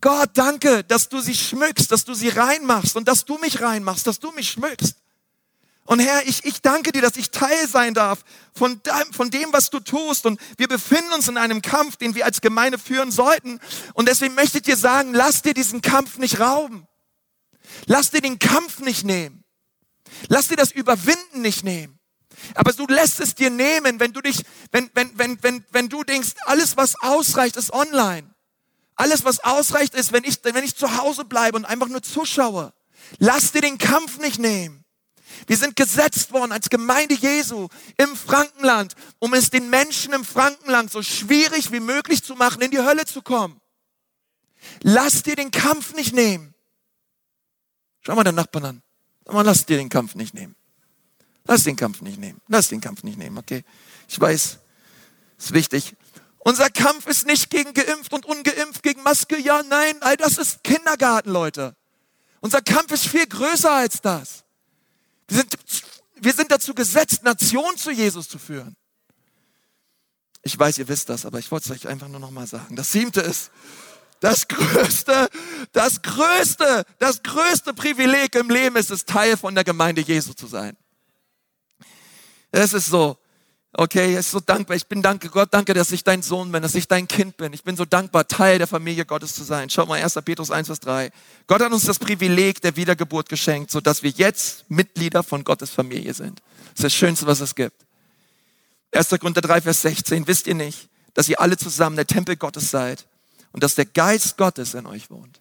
Gott, 0.00 0.30
danke, 0.34 0.84
dass 0.84 1.08
du 1.08 1.20
sie 1.20 1.34
schmückst, 1.34 1.92
dass 1.92 2.04
du 2.04 2.14
sie 2.14 2.28
reinmachst 2.28 2.96
und 2.96 3.06
dass 3.06 3.24
du 3.24 3.38
mich 3.38 3.60
reinmachst, 3.60 4.06
dass 4.06 4.18
du 4.18 4.30
mich 4.32 4.50
schmückst. 4.50 4.96
Und 5.84 5.98
Herr, 5.98 6.24
ich, 6.26 6.44
ich 6.44 6.62
danke 6.62 6.92
dir, 6.92 7.02
dass 7.02 7.16
ich 7.16 7.30
Teil 7.30 7.66
sein 7.66 7.94
darf 7.94 8.24
von, 8.54 8.80
dein, 8.84 9.12
von 9.12 9.30
dem, 9.30 9.52
was 9.52 9.70
du 9.70 9.80
tust. 9.80 10.24
Und 10.24 10.40
wir 10.56 10.68
befinden 10.68 11.12
uns 11.12 11.26
in 11.26 11.36
einem 11.36 11.62
Kampf, 11.62 11.96
den 11.96 12.14
wir 12.14 12.24
als 12.24 12.40
Gemeinde 12.40 12.78
führen 12.78 13.10
sollten. 13.10 13.58
Und 13.94 14.08
deswegen 14.08 14.34
möchte 14.34 14.58
ich 14.58 14.62
dir 14.62 14.76
sagen, 14.76 15.12
lass 15.14 15.42
dir 15.42 15.52
diesen 15.52 15.82
Kampf 15.82 16.16
nicht 16.18 16.38
rauben. 16.38 16.86
Lass 17.86 18.10
dir 18.10 18.20
den 18.20 18.38
Kampf 18.38 18.78
nicht 18.78 19.04
nehmen. 19.04 19.42
Lass 20.28 20.48
dir 20.48 20.56
das 20.56 20.70
Überwinden 20.70 21.40
nicht 21.42 21.64
nehmen. 21.64 21.98
Aber 22.54 22.72
du 22.72 22.86
lässt 22.86 23.18
es 23.18 23.34
dir 23.34 23.50
nehmen, 23.50 23.98
wenn 23.98 24.12
du 24.12 24.20
dich, 24.20 24.44
wenn, 24.70 24.90
wenn, 24.94 25.18
wenn, 25.18 25.42
wenn, 25.42 25.64
wenn 25.72 25.88
du 25.88 26.04
denkst, 26.04 26.34
alles 26.44 26.76
was 26.76 26.94
ausreicht, 27.00 27.56
ist 27.56 27.72
online. 27.72 28.32
Alles 29.00 29.24
was 29.24 29.40
ausreicht 29.40 29.94
ist, 29.94 30.12
wenn 30.12 30.24
ich, 30.24 30.40
wenn 30.42 30.62
ich 30.62 30.76
zu 30.76 30.98
Hause 30.98 31.24
bleibe 31.24 31.56
und 31.56 31.64
einfach 31.64 31.88
nur 31.88 32.02
zuschaue. 32.02 32.74
Lass 33.16 33.50
dir 33.50 33.62
den 33.62 33.78
Kampf 33.78 34.18
nicht 34.18 34.38
nehmen. 34.38 34.84
Wir 35.46 35.56
sind 35.56 35.74
gesetzt 35.74 36.32
worden 36.34 36.52
als 36.52 36.68
Gemeinde 36.68 37.14
Jesu 37.14 37.68
im 37.96 38.14
Frankenland, 38.14 38.94
um 39.18 39.32
es 39.32 39.48
den 39.48 39.70
Menschen 39.70 40.12
im 40.12 40.22
Frankenland 40.22 40.90
so 40.90 41.02
schwierig 41.02 41.72
wie 41.72 41.80
möglich 41.80 42.22
zu 42.22 42.34
machen, 42.34 42.60
in 42.60 42.70
die 42.70 42.80
Hölle 42.80 43.06
zu 43.06 43.22
kommen. 43.22 43.58
Lass 44.82 45.22
dir 45.22 45.34
den 45.34 45.50
Kampf 45.50 45.94
nicht 45.94 46.12
nehmen. 46.12 46.54
Schau 48.02 48.14
mal 48.14 48.24
den 48.24 48.34
Nachbarn 48.34 48.64
an. 48.66 48.82
Sag 49.24 49.32
mal, 49.32 49.46
lass 49.46 49.64
dir 49.64 49.78
den 49.78 49.88
Kampf 49.88 50.14
nicht 50.14 50.34
nehmen. 50.34 50.54
Lass 51.46 51.64
den 51.64 51.76
Kampf 51.76 52.02
nicht 52.02 52.18
nehmen. 52.18 52.42
Lass 52.48 52.68
den 52.68 52.82
Kampf 52.82 53.02
nicht 53.02 53.16
nehmen, 53.16 53.38
okay? 53.38 53.64
Ich 54.08 54.20
weiß, 54.20 54.58
ist 55.38 55.52
wichtig. 55.54 55.96
Unser 56.40 56.70
Kampf 56.70 57.06
ist 57.06 57.26
nicht 57.26 57.50
gegen 57.50 57.74
geimpft 57.74 58.12
und 58.12 58.24
ungeimpft, 58.24 58.82
gegen 58.82 59.02
Maske, 59.02 59.38
ja, 59.38 59.62
nein, 59.62 59.96
all 60.00 60.16
das 60.16 60.38
ist 60.38 60.64
Kindergarten, 60.64 61.30
Leute. 61.30 61.76
Unser 62.40 62.62
Kampf 62.62 62.90
ist 62.92 63.06
viel 63.06 63.26
größer 63.26 63.70
als 63.70 64.00
das. 64.00 64.44
Wir 65.28 65.38
sind, 65.38 65.58
wir 66.16 66.32
sind 66.32 66.50
dazu 66.50 66.74
gesetzt, 66.74 67.22
Nationen 67.22 67.76
zu 67.76 67.90
Jesus 67.90 68.28
zu 68.28 68.38
führen. 68.38 68.74
Ich 70.42 70.58
weiß, 70.58 70.78
ihr 70.78 70.88
wisst 70.88 71.10
das, 71.10 71.26
aber 71.26 71.38
ich 71.38 71.50
wollte 71.50 71.70
es 71.70 71.78
euch 71.78 71.88
einfach 71.88 72.08
nur 72.08 72.20
noch 72.20 72.30
mal 72.30 72.46
sagen. 72.46 72.74
Das 72.74 72.90
siebte 72.90 73.20
ist, 73.20 73.50
das 74.20 74.48
größte, 74.48 75.28
das 75.72 76.00
größte, 76.00 76.84
das 76.98 77.22
größte 77.22 77.74
Privileg 77.74 78.34
im 78.34 78.48
Leben 78.48 78.76
ist 78.76 78.90
es, 78.90 79.04
Teil 79.04 79.36
von 79.36 79.54
der 79.54 79.64
Gemeinde 79.64 80.00
Jesu 80.00 80.32
zu 80.32 80.46
sein. 80.46 80.76
Es 82.50 82.72
ist 82.72 82.86
so, 82.86 83.18
okay, 83.72 84.14
es 84.14 84.26
ist 84.26 84.32
so 84.32 84.40
dankbar. 84.40 84.76
Ich 84.76 84.86
bin 84.86 85.02
danke 85.02 85.28
Gott, 85.28 85.48
danke, 85.52 85.74
dass 85.74 85.92
ich 85.92 86.04
dein 86.04 86.22
Sohn 86.22 86.50
bin, 86.52 86.62
dass 86.62 86.74
ich 86.74 86.88
dein 86.88 87.06
Kind 87.06 87.36
bin. 87.36 87.52
Ich 87.52 87.62
bin 87.62 87.76
so 87.76 87.84
dankbar, 87.84 88.26
Teil 88.26 88.58
der 88.58 88.66
Familie 88.66 89.04
Gottes 89.04 89.34
zu 89.34 89.44
sein. 89.44 89.70
Schau 89.70 89.86
mal, 89.86 90.02
1. 90.02 90.14
Petrus 90.24 90.50
1, 90.50 90.66
Vers 90.66 90.80
3. 90.80 91.10
Gott 91.46 91.62
hat 91.62 91.72
uns 91.72 91.84
das 91.84 91.98
Privileg 91.98 92.60
der 92.60 92.76
Wiedergeburt 92.76 93.28
geschenkt, 93.28 93.70
sodass 93.70 94.02
wir 94.02 94.10
jetzt 94.10 94.70
Mitglieder 94.70 95.22
von 95.22 95.44
Gottes 95.44 95.70
Familie 95.70 96.14
sind. 96.14 96.40
Das 96.40 96.78
ist 96.78 96.84
das 96.84 96.94
Schönste, 96.94 97.26
was 97.26 97.40
es 97.40 97.54
gibt. 97.54 97.86
1. 98.92 99.08
Korinther 99.10 99.40
3, 99.40 99.60
Vers 99.62 99.82
16. 99.82 100.26
Wisst 100.26 100.46
ihr 100.46 100.54
nicht, 100.54 100.88
dass 101.14 101.28
ihr 101.28 101.40
alle 101.40 101.56
zusammen 101.56 101.96
der 101.96 102.06
Tempel 102.06 102.36
Gottes 102.36 102.70
seid 102.70 103.06
und 103.52 103.62
dass 103.62 103.74
der 103.74 103.86
Geist 103.86 104.36
Gottes 104.36 104.74
in 104.74 104.86
euch 104.86 105.10
wohnt? 105.10 105.40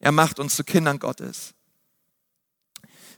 Er 0.00 0.12
macht 0.12 0.38
uns 0.38 0.56
zu 0.56 0.64
Kindern 0.64 0.98
Gottes. 0.98 1.54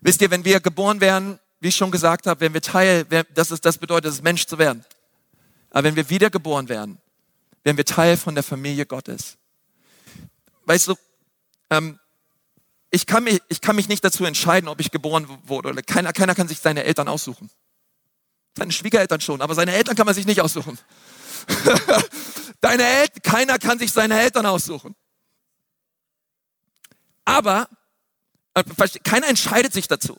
Wisst 0.01 0.23
ihr, 0.23 0.31
wenn 0.31 0.45
wir 0.45 0.61
geboren 0.61 1.01
werden, 1.01 1.41
wie 1.61 1.69
ich 1.69 1.77
schon 1.77 1.91
gesagt 1.91 2.27
habe, 2.27 2.41
wenn 2.41 2.55
wir 2.55 2.63
Teil, 2.63 3.05
das, 3.35 3.51
ist, 3.51 3.65
das 3.65 3.79
bedeutet 3.79 4.13
es, 4.13 4.23
Mensch 4.23 4.47
zu 4.47 4.59
werden. 4.59 4.85
Aber 5.71 5.85
wenn 5.85 5.97
wir 5.97 6.09
wiedergeboren 6.09 6.69
werden, 6.69 6.99
werden 7.65 7.77
wir 7.77 7.85
Teil 7.85 8.17
von 8.17 8.35
der 8.35 8.45
Familie 8.45 8.87
Gottes. 8.87 9.37
Weißt 10.65 10.89
du, 10.89 10.95
ähm, 11.71 11.99
ich 12.91 13.07
kann, 13.07 13.25
mich, 13.25 13.43
ich 13.49 13.61
kann 13.61 13.77
mich 13.77 13.89
nicht 13.89 14.05
dazu 14.05 14.25
entscheiden, 14.25 14.69
ob 14.69 14.81
ich 14.81 14.91
geboren 14.91 15.27
wurde 15.45 15.69
oder 15.69 15.83
keiner, 15.83 16.13
keiner 16.13 16.35
kann 16.35 16.49
sich 16.49 16.61
seine 16.61 16.85
Eltern 16.85 17.09
aussuchen. 17.09 17.51
Seine 18.57 18.73
Schwiegereltern 18.73 19.21
schon, 19.21 19.43
aber 19.43 19.55
seine 19.55 19.73
Eltern 19.73 19.95
kann 19.95 20.07
man 20.07 20.15
sich 20.15 20.27
nicht 20.27 20.41
aussuchen. 20.41 20.79
Deine 22.61 22.83
Eltern, 22.83 23.23
keiner 23.23 23.59
kann 23.59 23.79
sich 23.79 23.93
seine 23.93 24.19
Eltern 24.21 24.47
aussuchen. 24.47 24.97
Aber, 27.25 27.69
äh, 28.55 28.65
keiner 29.05 29.29
entscheidet 29.29 29.73
sich 29.73 29.87
dazu. 29.87 30.19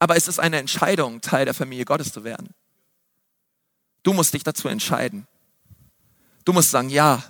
Aber 0.00 0.16
es 0.16 0.26
ist 0.26 0.40
eine 0.40 0.58
Entscheidung, 0.58 1.20
Teil 1.20 1.44
der 1.44 1.54
Familie 1.54 1.84
Gottes 1.84 2.12
zu 2.12 2.24
werden. 2.24 2.48
Du 4.02 4.12
musst 4.12 4.34
dich 4.34 4.42
dazu 4.42 4.66
entscheiden. 4.66 5.28
Du 6.44 6.52
musst 6.52 6.70
sagen, 6.70 6.88
ja, 6.88 7.22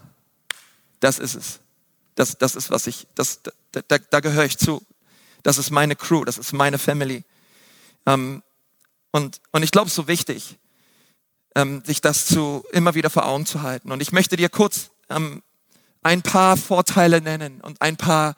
das 1.01 1.19
ist 1.19 1.35
es. 1.35 1.61
Das, 2.15 2.39
das 2.39 2.55
ist, 2.55 2.71
was 2.71 2.87
ich, 2.87 3.07
das, 3.15 3.41
da, 3.43 3.83
da, 3.89 3.99
da 3.99 4.21
gehöre 4.21 4.45
ich 4.45 4.57
zu. 4.57 4.83
Das 5.43 5.59
ist 5.59 5.71
meine 5.71 5.97
Crew, 5.97 6.25
das 6.25 6.39
ist 6.39 6.53
meine 6.53 6.79
Family. 6.79 7.25
Ähm, 8.07 8.43
und, 9.11 9.41
und 9.51 9.63
ich 9.63 9.73
glaube, 9.73 9.87
es 9.87 9.93
ist 9.93 9.97
so 9.97 10.07
wichtig, 10.07 10.57
ähm, 11.57 11.83
sich 11.85 12.01
das 12.01 12.27
zu, 12.27 12.65
immer 12.71 12.95
wieder 12.95 13.11
vor 13.11 13.27
Augen 13.27 13.47
zu 13.47 13.63
halten. 13.63 13.91
Und 13.91 14.01
ich 14.01 14.13
möchte 14.13 14.37
dir 14.37 14.49
kurz 14.49 14.91
ähm, 15.09 15.43
ein 16.03 16.23
paar 16.23 16.57
Vorteile 16.57 17.21
nennen 17.21 17.61
und 17.61 17.83
ein 17.83 17.97
paar 17.97 18.37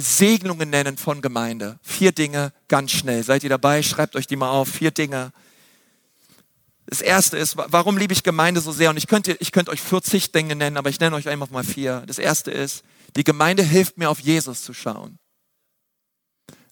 Segnungen 0.00 0.70
nennen 0.70 0.96
von 0.96 1.22
Gemeinde. 1.22 1.78
Vier 1.82 2.12
Dinge 2.12 2.52
ganz 2.68 2.90
schnell. 2.92 3.22
Seid 3.22 3.42
ihr 3.44 3.50
dabei? 3.50 3.82
Schreibt 3.82 4.16
euch 4.16 4.26
die 4.26 4.36
mal 4.36 4.50
auf. 4.50 4.68
Vier 4.68 4.90
Dinge. 4.90 5.32
Das 6.86 7.00
erste 7.00 7.38
ist, 7.38 7.56
warum 7.56 7.96
liebe 7.96 8.12
ich 8.12 8.22
Gemeinde 8.22 8.60
so 8.60 8.72
sehr? 8.72 8.90
Und 8.90 8.96
ich 8.96 9.06
könnte, 9.06 9.36
ich 9.38 9.52
könnte 9.52 9.70
euch 9.70 9.80
40 9.80 10.32
Dinge 10.32 10.56
nennen, 10.56 10.76
aber 10.76 10.90
ich 10.90 10.98
nenne 10.98 11.14
euch 11.14 11.28
einfach 11.28 11.50
mal 11.50 11.62
vier. 11.62 12.02
Das 12.06 12.18
erste 12.18 12.50
ist, 12.50 12.82
die 13.14 13.24
Gemeinde 13.24 13.62
hilft 13.62 13.96
mir 13.96 14.10
auf 14.10 14.20
Jesus 14.20 14.62
zu 14.62 14.74
schauen. 14.74 15.18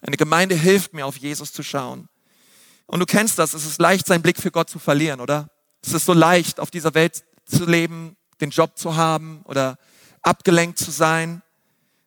Eine 0.01 0.17
Gemeinde 0.17 0.55
hilft 0.55 0.93
mir 0.93 1.07
auf 1.07 1.17
Jesus 1.17 1.53
zu 1.53 1.63
schauen. 1.63 2.09
Und 2.87 3.01
du 3.01 3.07
kennst 3.07 3.39
das, 3.39 3.55
es 3.55 3.65
ist 3.65 3.81
leicht, 3.81 4.07
seinen 4.07 4.23
Blick 4.23 4.41
für 4.41 4.51
Gott 4.51 4.71
zu 4.71 4.79
verlieren, 4.79 5.21
oder? 5.21 5.51
Es 5.85 5.93
ist 5.93 6.07
so 6.07 6.15
leicht, 6.15 6.59
auf 6.59 6.71
dieser 6.71 6.95
Welt 6.95 7.25
zu 7.45 7.67
leben, 7.67 8.17
den 8.41 8.51
Job 8.51 8.79
zu 8.79 8.97
haben 8.97 9.43
oder 9.45 9.79
abgelenkt 10.23 10.79
zu 10.79 10.91
sein. 10.91 11.43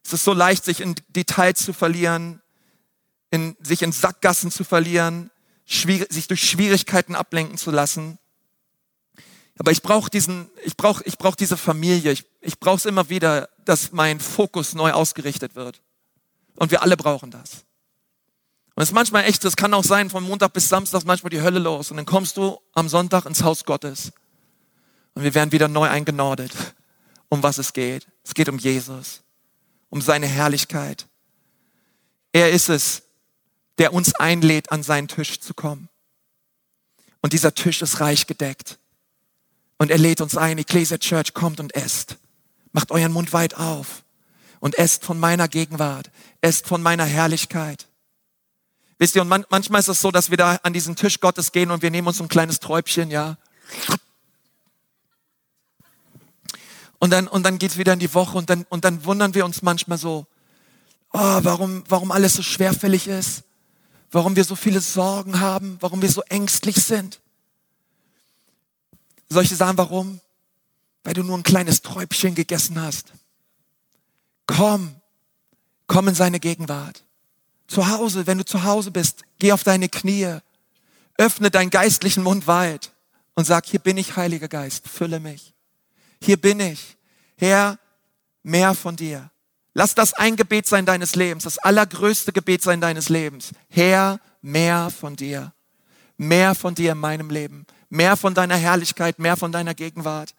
Es 0.03 0.13
ist 0.13 0.23
so 0.23 0.33
leicht, 0.33 0.65
sich 0.65 0.81
in 0.81 0.95
Details 1.09 1.63
zu 1.63 1.73
verlieren, 1.73 2.41
in, 3.29 3.55
sich 3.61 3.81
in 3.81 3.91
Sackgassen 3.91 4.51
zu 4.51 4.63
verlieren, 4.63 5.31
sich 5.65 6.27
durch 6.27 6.49
Schwierigkeiten 6.49 7.15
ablenken 7.15 7.57
zu 7.57 7.71
lassen. 7.71 8.17
Aber 9.57 9.71
ich 9.71 9.81
brauche 9.81 10.09
diesen, 10.09 10.49
ich 10.63 10.75
brauche, 10.75 11.03
ich 11.05 11.17
brauche 11.17 11.35
diese 11.35 11.55
Familie. 11.55 12.11
Ich, 12.11 12.25
ich 12.41 12.59
brauche 12.59 12.77
es 12.77 12.85
immer 12.85 13.09
wieder, 13.09 13.49
dass 13.65 13.91
mein 13.91 14.19
Fokus 14.19 14.73
neu 14.73 14.91
ausgerichtet 14.91 15.55
wird. 15.55 15.81
Und 16.55 16.71
wir 16.71 16.81
alle 16.81 16.97
brauchen 16.97 17.31
das. 17.31 17.63
Und 18.75 18.83
es 18.83 18.89
ist 18.89 18.95
manchmal 18.95 19.25
echt, 19.25 19.43
es 19.45 19.55
kann 19.55 19.73
auch 19.73 19.83
sein, 19.83 20.09
von 20.09 20.23
Montag 20.23 20.53
bis 20.53 20.69
Samstag 20.69 21.05
manchmal 21.05 21.29
die 21.29 21.41
Hölle 21.41 21.59
los. 21.59 21.91
Und 21.91 21.97
dann 21.97 22.05
kommst 22.05 22.37
du 22.37 22.59
am 22.73 22.89
Sonntag 22.89 23.25
ins 23.25 23.43
Haus 23.43 23.63
Gottes. 23.63 24.11
Und 25.13 25.23
wir 25.23 25.33
werden 25.35 25.51
wieder 25.51 25.67
neu 25.67 25.87
eingenordet, 25.87 26.51
um 27.29 27.43
was 27.43 27.57
es 27.57 27.73
geht. 27.73 28.07
Es 28.23 28.33
geht 28.33 28.49
um 28.49 28.57
Jesus, 28.57 29.21
um 29.91 30.01
seine 30.01 30.25
Herrlichkeit. 30.25 31.07
Er 32.33 32.49
ist 32.49 32.69
es, 32.69 33.03
der 33.77 33.93
uns 33.93 34.15
einlädt, 34.15 34.71
an 34.71 34.81
seinen 34.81 35.07
Tisch 35.07 35.39
zu 35.39 35.53
kommen. 35.53 35.89
Und 37.21 37.33
dieser 37.33 37.53
Tisch 37.53 37.83
ist 37.83 37.99
reich 37.99 38.25
gedeckt. 38.25 38.79
Und 39.77 39.91
er 39.91 39.97
lädt 39.97 40.21
uns 40.21 40.37
ein, 40.37 40.57
Ecclesia 40.57 40.97
Church, 40.97 41.33
kommt 41.33 41.59
und 41.59 41.75
esst. 41.75 42.17
Macht 42.71 42.91
euren 42.91 43.11
Mund 43.11 43.33
weit 43.33 43.55
auf 43.55 44.03
und 44.59 44.77
esst 44.77 45.03
von 45.03 45.19
meiner 45.19 45.47
Gegenwart, 45.47 46.09
esst 46.39 46.67
von 46.67 46.81
meiner 46.81 47.05
Herrlichkeit. 47.05 47.87
Wisst 48.97 49.15
ihr, 49.15 49.23
und 49.23 49.27
man, 49.27 49.45
manchmal 49.49 49.81
ist 49.81 49.87
es 49.89 49.99
so, 49.99 50.11
dass 50.11 50.29
wir 50.29 50.37
da 50.37 50.59
an 50.63 50.73
diesen 50.73 50.95
Tisch 50.95 51.19
Gottes 51.19 51.51
gehen 51.51 51.71
und 51.71 51.81
wir 51.81 51.91
nehmen 51.91 52.07
uns 52.07 52.21
ein 52.21 52.27
kleines 52.27 52.59
Träubchen, 52.59 53.11
ja. 53.11 53.37
Und 57.01 57.09
dann, 57.09 57.27
und 57.27 57.41
dann 57.41 57.57
geht's 57.57 57.79
wieder 57.79 57.93
in 57.93 57.99
die 57.99 58.13
Woche 58.13 58.37
und 58.37 58.51
dann, 58.51 58.63
und 58.69 58.85
dann 58.85 59.03
wundern 59.05 59.33
wir 59.33 59.43
uns 59.43 59.63
manchmal 59.63 59.97
so, 59.97 60.27
oh, 61.11 61.39
warum, 61.41 61.83
warum 61.89 62.11
alles 62.11 62.35
so 62.35 62.43
schwerfällig 62.43 63.07
ist, 63.07 63.41
warum 64.11 64.35
wir 64.35 64.43
so 64.43 64.55
viele 64.55 64.81
Sorgen 64.81 65.39
haben, 65.39 65.77
warum 65.79 66.03
wir 66.03 66.11
so 66.11 66.21
ängstlich 66.29 66.75
sind. 66.75 67.19
Dir 69.29 69.43
sagen, 69.43 69.79
warum? 69.79 70.21
Weil 71.03 71.15
du 71.15 71.23
nur 71.23 71.35
ein 71.39 71.41
kleines 71.41 71.81
Träubchen 71.81 72.35
gegessen 72.35 72.79
hast. 72.79 73.13
Komm, 74.45 74.95
komm 75.87 76.07
in 76.07 76.15
seine 76.15 76.39
Gegenwart. 76.39 77.03
Zu 77.65 77.89
Hause, 77.89 78.27
wenn 78.27 78.37
du 78.37 78.45
zu 78.45 78.61
Hause 78.63 78.91
bist, 78.91 79.23
geh 79.39 79.53
auf 79.53 79.63
deine 79.63 79.89
Knie, 79.89 80.37
öffne 81.17 81.49
deinen 81.49 81.71
geistlichen 81.71 82.21
Mund 82.21 82.45
weit 82.45 82.91
und 83.33 83.45
sag, 83.45 83.65
hier 83.65 83.79
bin 83.79 83.97
ich, 83.97 84.17
Heiliger 84.17 84.47
Geist, 84.47 84.87
fülle 84.87 85.19
mich. 85.19 85.55
Hier 86.23 86.37
bin 86.37 86.59
ich. 86.59 86.97
Herr, 87.37 87.79
mehr 88.43 88.73
von 88.75 88.95
dir. 88.95 89.31
Lass 89.73 89.95
das 89.95 90.13
ein 90.13 90.35
Gebet 90.35 90.67
sein 90.67 90.85
deines 90.85 91.15
Lebens, 91.15 91.45
das 91.45 91.57
allergrößte 91.57 92.33
Gebet 92.33 92.61
sein 92.61 92.81
deines 92.81 93.09
Lebens. 93.09 93.51
Herr, 93.69 94.19
mehr 94.41 94.89
von 94.89 95.15
dir. 95.15 95.53
Mehr 96.17 96.55
von 96.55 96.75
dir 96.75 96.91
in 96.91 96.97
meinem 96.97 97.29
Leben. 97.29 97.65
Mehr 97.89 98.17
von 98.17 98.33
deiner 98.33 98.57
Herrlichkeit, 98.57 99.17
mehr 99.17 99.37
von 99.37 99.51
deiner 99.51 99.73
Gegenwart. 99.73 100.35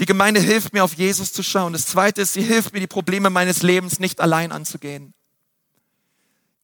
Die 0.00 0.06
Gemeinde 0.06 0.40
hilft 0.40 0.72
mir, 0.72 0.84
auf 0.84 0.94
Jesus 0.94 1.32
zu 1.32 1.42
schauen. 1.42 1.72
Das 1.72 1.86
zweite 1.86 2.22
ist, 2.22 2.32
sie 2.32 2.42
hilft 2.42 2.72
mir, 2.72 2.80
die 2.80 2.86
Probleme 2.86 3.30
meines 3.30 3.62
Lebens 3.62 3.98
nicht 3.98 4.20
allein 4.20 4.52
anzugehen. 4.52 5.12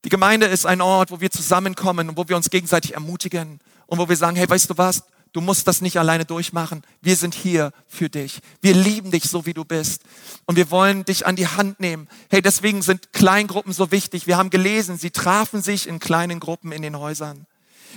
Die 0.05 0.09
Gemeinde 0.09 0.47
ist 0.47 0.67
ein 0.67 0.81
Ort, 0.81 1.11
wo 1.11 1.21
wir 1.21 1.31
zusammenkommen 1.31 2.11
und 2.11 2.17
wo 2.17 2.29
wir 2.29 2.37
uns 2.37 2.51
gegenseitig 2.51 2.95
ermutigen 2.95 3.61
und 3.87 3.99
wo 3.99 4.09
wir 4.09 4.17
sagen, 4.17 4.37
hey, 4.37 4.49
weißt 4.49 4.71
du 4.71 4.79
was? 4.79 5.03
Du 5.35 5.41
musst 5.41 5.67
das 5.67 5.81
nicht 5.81 5.99
alleine 5.99 6.25
durchmachen. 6.25 6.85
Wir 7.03 7.17
sind 7.17 7.35
hier 7.35 7.73
für 7.89 8.09
dich. 8.09 8.39
Wir 8.63 8.73
lieben 8.73 9.11
dich 9.11 9.25
so, 9.25 9.47
wie 9.47 9.53
du 9.53 9.65
bist. 9.65 10.03
Und 10.47 10.55
wir 10.55 10.71
wollen 10.71 11.05
dich 11.05 11.27
an 11.27 11.35
die 11.35 11.49
Hand 11.49 11.81
nehmen. 11.81 12.09
Hey, 12.31 12.41
deswegen 12.41 12.83
sind 12.83 13.13
Kleingruppen 13.13 13.73
so 13.73 13.91
wichtig. 13.91 14.29
Wir 14.29 14.37
haben 14.37 14.51
gelesen, 14.51 14.97
sie 14.97 15.11
trafen 15.11 15.61
sich 15.61 15.89
in 15.89 15.99
kleinen 15.99 16.39
Gruppen 16.39 16.71
in 16.71 16.83
den 16.83 16.97
Häusern. 16.97 17.47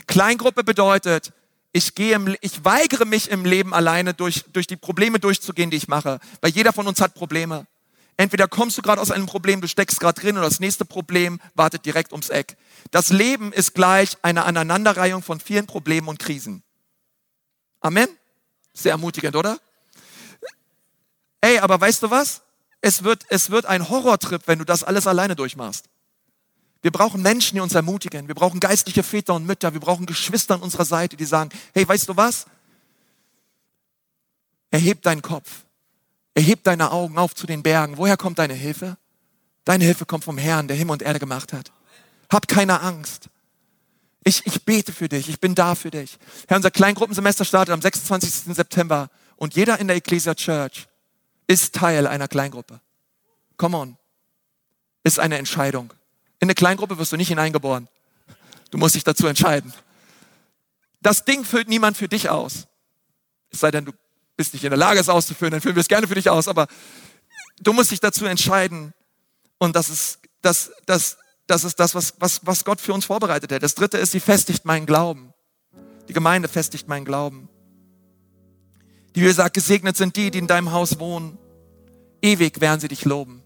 Kleingruppe 0.07 0.63
bedeutet, 0.63 1.31
ich 1.73 1.93
gehe, 1.93 2.15
im, 2.15 2.35
ich 2.41 2.65
weigere 2.65 3.05
mich 3.05 3.29
im 3.29 3.45
Leben 3.45 3.71
alleine 3.71 4.15
durch, 4.15 4.45
durch 4.51 4.65
die 4.65 4.75
Probleme 4.75 5.19
durchzugehen, 5.19 5.69
die 5.69 5.77
ich 5.77 5.87
mache. 5.87 6.19
Weil 6.41 6.49
jeder 6.49 6.73
von 6.73 6.87
uns 6.87 6.99
hat 7.01 7.13
Probleme. 7.13 7.67
Entweder 8.19 8.47
kommst 8.47 8.79
du 8.79 8.81
gerade 8.81 8.99
aus 8.99 9.11
einem 9.11 9.27
Problem, 9.27 9.61
du 9.61 9.67
steckst 9.67 9.99
gerade 9.99 10.19
drin 10.19 10.37
oder 10.37 10.47
das 10.47 10.59
nächste 10.59 10.85
Problem 10.85 11.39
wartet 11.53 11.85
direkt 11.85 12.13
ums 12.13 12.29
Eck. 12.29 12.57
Das 12.89 13.09
Leben 13.09 13.53
ist 13.53 13.75
gleich 13.75 14.17
eine 14.23 14.45
Aneinanderreihung 14.45 15.21
von 15.21 15.39
vielen 15.39 15.67
Problemen 15.67 16.07
und 16.07 16.17
Krisen. 16.17 16.63
Amen? 17.81 18.09
Sehr 18.73 18.91
ermutigend, 18.91 19.35
oder? 19.35 19.59
Ey, 21.41 21.59
aber 21.59 21.79
weißt 21.79 22.03
du 22.03 22.09
was? 22.09 22.41
Es 22.81 23.03
wird, 23.03 23.25
es 23.29 23.49
wird 23.49 23.65
ein 23.65 23.89
Horrortrip, 23.89 24.43
wenn 24.45 24.59
du 24.59 24.65
das 24.65 24.83
alles 24.83 25.07
alleine 25.07 25.35
durchmachst. 25.35 25.85
Wir 26.81 26.91
brauchen 26.91 27.21
Menschen, 27.21 27.55
die 27.55 27.61
uns 27.61 27.73
ermutigen. 27.73 28.27
Wir 28.27 28.35
brauchen 28.35 28.59
geistliche 28.59 29.03
Väter 29.03 29.33
und 29.33 29.45
Mütter. 29.45 29.73
Wir 29.73 29.79
brauchen 29.79 30.05
Geschwister 30.05 30.55
an 30.55 30.61
unserer 30.61 30.85
Seite, 30.85 31.17
die 31.17 31.25
sagen, 31.25 31.49
hey, 31.73 31.87
weißt 31.87 32.07
du 32.07 32.15
was? 32.15 32.45
Erheb 34.69 35.01
deinen 35.01 35.21
Kopf. 35.21 35.65
Erheb 36.33 36.63
deine 36.63 36.91
Augen 36.91 37.17
auf 37.17 37.33
zu 37.33 37.47
den 37.47 37.63
Bergen. 37.63 37.97
Woher 37.97 38.15
kommt 38.15 38.37
deine 38.37 38.53
Hilfe? 38.53 38.97
Deine 39.65 39.85
Hilfe 39.85 40.05
kommt 40.05 40.23
vom 40.23 40.37
Herrn, 40.37 40.67
der 40.67 40.77
Himmel 40.77 40.93
und 40.93 41.01
Erde 41.01 41.19
gemacht 41.19 41.51
hat. 41.51 41.71
Hab 42.31 42.47
keine 42.47 42.81
Angst. 42.81 43.29
Ich, 44.27 44.45
ich 44.45 44.65
bete 44.65 44.91
für 44.91 45.07
dich. 45.07 45.29
Ich 45.29 45.39
bin 45.39 45.55
da 45.55 45.73
für 45.73 45.89
dich. 45.89 46.17
Herr, 46.49 46.57
unser 46.57 46.69
Kleingruppensemester 46.69 47.45
startet 47.45 47.71
am 47.71 47.81
26. 47.81 48.53
September 48.53 49.09
und 49.37 49.55
jeder 49.55 49.79
in 49.79 49.87
der 49.87 49.95
Ecclesia 49.95 50.35
Church 50.35 50.89
ist 51.47 51.73
Teil 51.73 52.05
einer 52.05 52.27
Kleingruppe. 52.27 52.81
Come 53.55 53.77
on. 53.77 53.97
Ist 55.05 55.17
eine 55.17 55.37
Entscheidung. 55.37 55.93
In 56.41 56.47
eine 56.47 56.55
Kleingruppe 56.55 56.97
wirst 56.97 57.13
du 57.13 57.15
nicht 57.15 57.29
hineingeboren. 57.29 57.87
Du 58.69 58.77
musst 58.77 58.95
dich 58.95 59.05
dazu 59.05 59.27
entscheiden. 59.27 59.73
Das 60.99 61.23
Ding 61.23 61.45
füllt 61.45 61.69
niemand 61.69 61.95
für 61.95 62.09
dich 62.09 62.29
aus. 62.29 62.67
Es 63.49 63.61
sei 63.61 63.71
denn, 63.71 63.85
du 63.85 63.93
bist 64.35 64.51
nicht 64.51 64.65
in 64.65 64.71
der 64.71 64.77
Lage, 64.77 64.99
es 64.99 65.07
auszuführen, 65.07 65.53
dann 65.53 65.61
führen 65.61 65.75
wir 65.75 65.81
es 65.81 65.87
gerne 65.87 66.05
für 66.05 66.15
dich 66.15 66.29
aus, 66.29 66.49
aber 66.49 66.67
du 67.61 67.71
musst 67.71 67.91
dich 67.91 68.01
dazu 68.01 68.25
entscheiden. 68.25 68.93
Und 69.57 69.77
das 69.77 69.87
ist 69.87 70.19
das, 70.41 70.73
das, 70.85 71.17
das, 71.47 71.63
ist 71.63 71.79
das 71.79 71.95
was, 71.95 72.13
was, 72.19 72.45
was 72.45 72.65
Gott 72.65 72.81
für 72.81 72.93
uns 72.93 73.05
vorbereitet 73.05 73.51
hat. 73.51 73.63
Das 73.63 73.75
dritte 73.75 73.97
ist, 73.97 74.11
sie 74.11 74.19
festigt 74.19 74.65
meinen 74.65 74.85
Glauben. 74.85 75.33
Die 76.07 76.13
Gemeinde 76.13 76.47
festigt 76.47 76.87
meinen 76.87 77.05
Glauben. 77.05 77.49
Die 79.15 79.21
Bibel 79.21 79.33
sagt, 79.33 79.55
gesegnet 79.55 79.97
sind 79.97 80.15
die, 80.15 80.29
die 80.29 80.37
in 80.37 80.47
deinem 80.47 80.71
Haus 80.71 80.99
wohnen. 80.99 81.37
Ewig 82.21 82.61
werden 82.61 82.79
sie 82.79 82.87
dich 82.87 83.05
loben. 83.05 83.41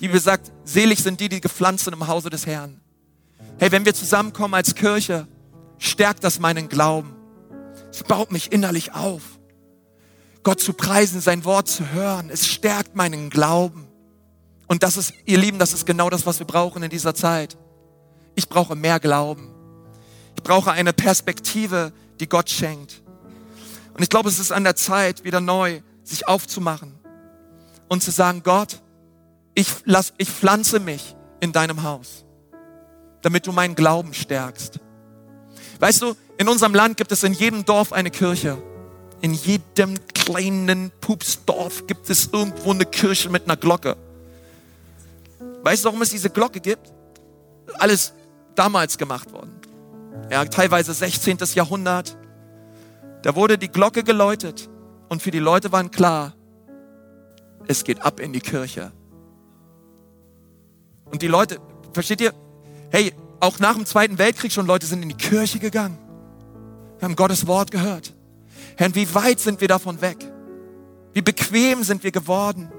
Die 0.00 0.06
Bibel 0.06 0.20
sagt, 0.20 0.52
selig 0.64 1.02
sind 1.02 1.20
die, 1.20 1.28
die 1.28 1.40
gepflanzt 1.40 1.84
sind 1.84 1.94
im 1.94 2.06
Hause 2.06 2.30
des 2.30 2.46
Herrn. 2.46 2.80
Hey, 3.58 3.72
wenn 3.72 3.84
wir 3.84 3.94
zusammenkommen 3.94 4.54
als 4.54 4.74
Kirche, 4.74 5.26
stärkt 5.78 6.22
das 6.22 6.38
meinen 6.38 6.68
Glauben. 6.68 7.16
Es 7.90 8.04
baut 8.04 8.30
mich 8.30 8.52
innerlich 8.52 8.92
auf. 8.92 9.22
Gott 10.44 10.60
zu 10.60 10.72
preisen, 10.72 11.20
sein 11.20 11.44
Wort 11.44 11.68
zu 11.68 11.90
hören. 11.90 12.30
Es 12.30 12.46
stärkt 12.46 12.94
meinen 12.94 13.30
Glauben. 13.30 13.87
Und 14.68 14.82
das 14.82 14.96
ist, 14.96 15.14
ihr 15.24 15.38
Lieben, 15.38 15.58
das 15.58 15.72
ist 15.72 15.86
genau 15.86 16.10
das, 16.10 16.26
was 16.26 16.38
wir 16.38 16.46
brauchen 16.46 16.82
in 16.82 16.90
dieser 16.90 17.14
Zeit. 17.14 17.56
Ich 18.34 18.48
brauche 18.48 18.76
mehr 18.76 19.00
Glauben. 19.00 19.50
Ich 20.36 20.42
brauche 20.42 20.70
eine 20.70 20.92
Perspektive, 20.92 21.92
die 22.20 22.28
Gott 22.28 22.50
schenkt. 22.50 23.02
Und 23.94 24.02
ich 24.02 24.10
glaube, 24.10 24.28
es 24.28 24.38
ist 24.38 24.52
an 24.52 24.62
der 24.62 24.76
Zeit, 24.76 25.24
wieder 25.24 25.40
neu 25.40 25.80
sich 26.04 26.28
aufzumachen 26.28 26.94
und 27.88 28.02
zu 28.02 28.10
sagen, 28.10 28.42
Gott, 28.44 28.80
ich, 29.54 29.68
lass, 29.84 30.12
ich 30.18 30.30
pflanze 30.30 30.78
mich 30.78 31.16
in 31.40 31.52
deinem 31.52 31.82
Haus, 31.82 32.24
damit 33.22 33.46
du 33.46 33.52
meinen 33.52 33.74
Glauben 33.74 34.14
stärkst. 34.14 34.78
Weißt 35.80 36.02
du, 36.02 36.14
in 36.36 36.48
unserem 36.48 36.74
Land 36.74 36.96
gibt 36.96 37.10
es 37.10 37.24
in 37.24 37.32
jedem 37.32 37.64
Dorf 37.64 37.92
eine 37.92 38.10
Kirche. 38.10 38.62
In 39.20 39.34
jedem 39.34 39.98
kleinen 40.14 40.92
Pupsdorf 41.00 41.86
gibt 41.86 42.08
es 42.10 42.28
irgendwo 42.32 42.70
eine 42.70 42.84
Kirche 42.84 43.30
mit 43.30 43.46
einer 43.46 43.56
Glocke. 43.56 43.96
Weißt 45.68 45.84
du, 45.84 45.88
warum 45.88 46.00
es 46.00 46.08
diese 46.08 46.30
Glocke 46.30 46.60
gibt? 46.60 46.94
Alles 47.74 48.14
damals 48.54 48.96
gemacht 48.96 49.30
worden. 49.34 49.52
Ja, 50.30 50.46
teilweise 50.46 50.94
16. 50.94 51.36
Jahrhundert. 51.52 52.16
Da 53.20 53.36
wurde 53.36 53.58
die 53.58 53.68
Glocke 53.68 54.02
geläutet 54.02 54.70
und 55.10 55.20
für 55.20 55.30
die 55.30 55.40
Leute 55.40 55.70
war 55.70 55.86
klar, 55.90 56.32
es 57.66 57.84
geht 57.84 58.00
ab 58.00 58.18
in 58.18 58.32
die 58.32 58.40
Kirche. 58.40 58.92
Und 61.04 61.20
die 61.20 61.28
Leute, 61.28 61.58
versteht 61.92 62.22
ihr? 62.22 62.32
Hey, 62.90 63.12
auch 63.38 63.58
nach 63.58 63.74
dem 63.74 63.84
Zweiten 63.84 64.16
Weltkrieg 64.16 64.52
schon 64.52 64.66
Leute 64.66 64.86
sind 64.86 65.02
in 65.02 65.10
die 65.10 65.16
Kirche 65.16 65.58
gegangen. 65.58 65.98
Wir 66.98 67.04
haben 67.04 67.14
Gottes 67.14 67.46
Wort 67.46 67.70
gehört. 67.72 68.14
Herr, 68.78 68.94
wie 68.94 69.14
weit 69.14 69.38
sind 69.38 69.60
wir 69.60 69.68
davon 69.68 70.00
weg? 70.00 70.16
Wie 71.12 71.20
bequem 71.20 71.82
sind 71.82 72.04
wir 72.04 72.10
geworden? 72.10 72.72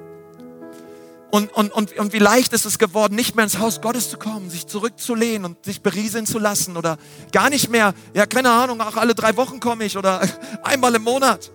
Und, 1.31 1.53
und, 1.53 1.71
und, 1.71 1.95
und 1.97 2.13
wie 2.13 2.19
leicht 2.19 2.53
ist 2.53 2.65
es 2.65 2.79
geworden, 2.79 3.15
nicht 3.15 3.35
mehr 3.35 3.43
ins 3.43 3.59
Haus 3.59 3.81
Gottes 3.81 4.09
zu 4.09 4.17
kommen, 4.17 4.49
sich 4.49 4.65
zurückzulehnen 4.65 5.45
und 5.45 5.63
sich 5.63 5.81
berieseln 5.81 6.25
zu 6.25 6.39
lassen 6.39 6.75
oder 6.75 6.97
gar 7.31 7.51
nicht 7.51 7.69
mehr, 7.69 7.93
ja, 8.15 8.25
keine 8.25 8.49
Ahnung, 8.49 8.81
auch 8.81 8.95
alle 8.95 9.13
drei 9.13 9.37
Wochen 9.37 9.59
komme 9.59 9.85
ich 9.85 9.95
oder 9.95 10.21
einmal 10.63 10.95
im 10.95 11.03
Monat. 11.03 11.51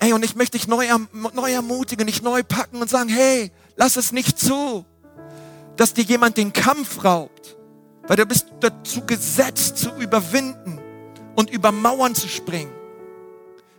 Ey, 0.00 0.12
und 0.12 0.22
ich 0.22 0.34
möchte 0.34 0.58
dich 0.58 0.68
neu, 0.68 0.86
neu 1.32 1.50
ermutigen, 1.50 2.06
dich 2.06 2.20
neu 2.20 2.42
packen 2.42 2.82
und 2.82 2.90
sagen, 2.90 3.08
hey, 3.08 3.50
lass 3.76 3.96
es 3.96 4.12
nicht 4.12 4.38
zu, 4.38 4.84
dass 5.76 5.94
dir 5.94 6.04
jemand 6.04 6.36
den 6.36 6.52
Kampf 6.52 7.04
raubt, 7.04 7.56
weil 8.06 8.16
du 8.16 8.26
bist 8.26 8.48
dazu 8.60 9.06
gesetzt 9.06 9.78
zu 9.78 9.90
überwinden 9.96 10.78
und 11.36 11.48
über 11.48 11.72
Mauern 11.72 12.14
zu 12.14 12.28
springen. 12.28 12.72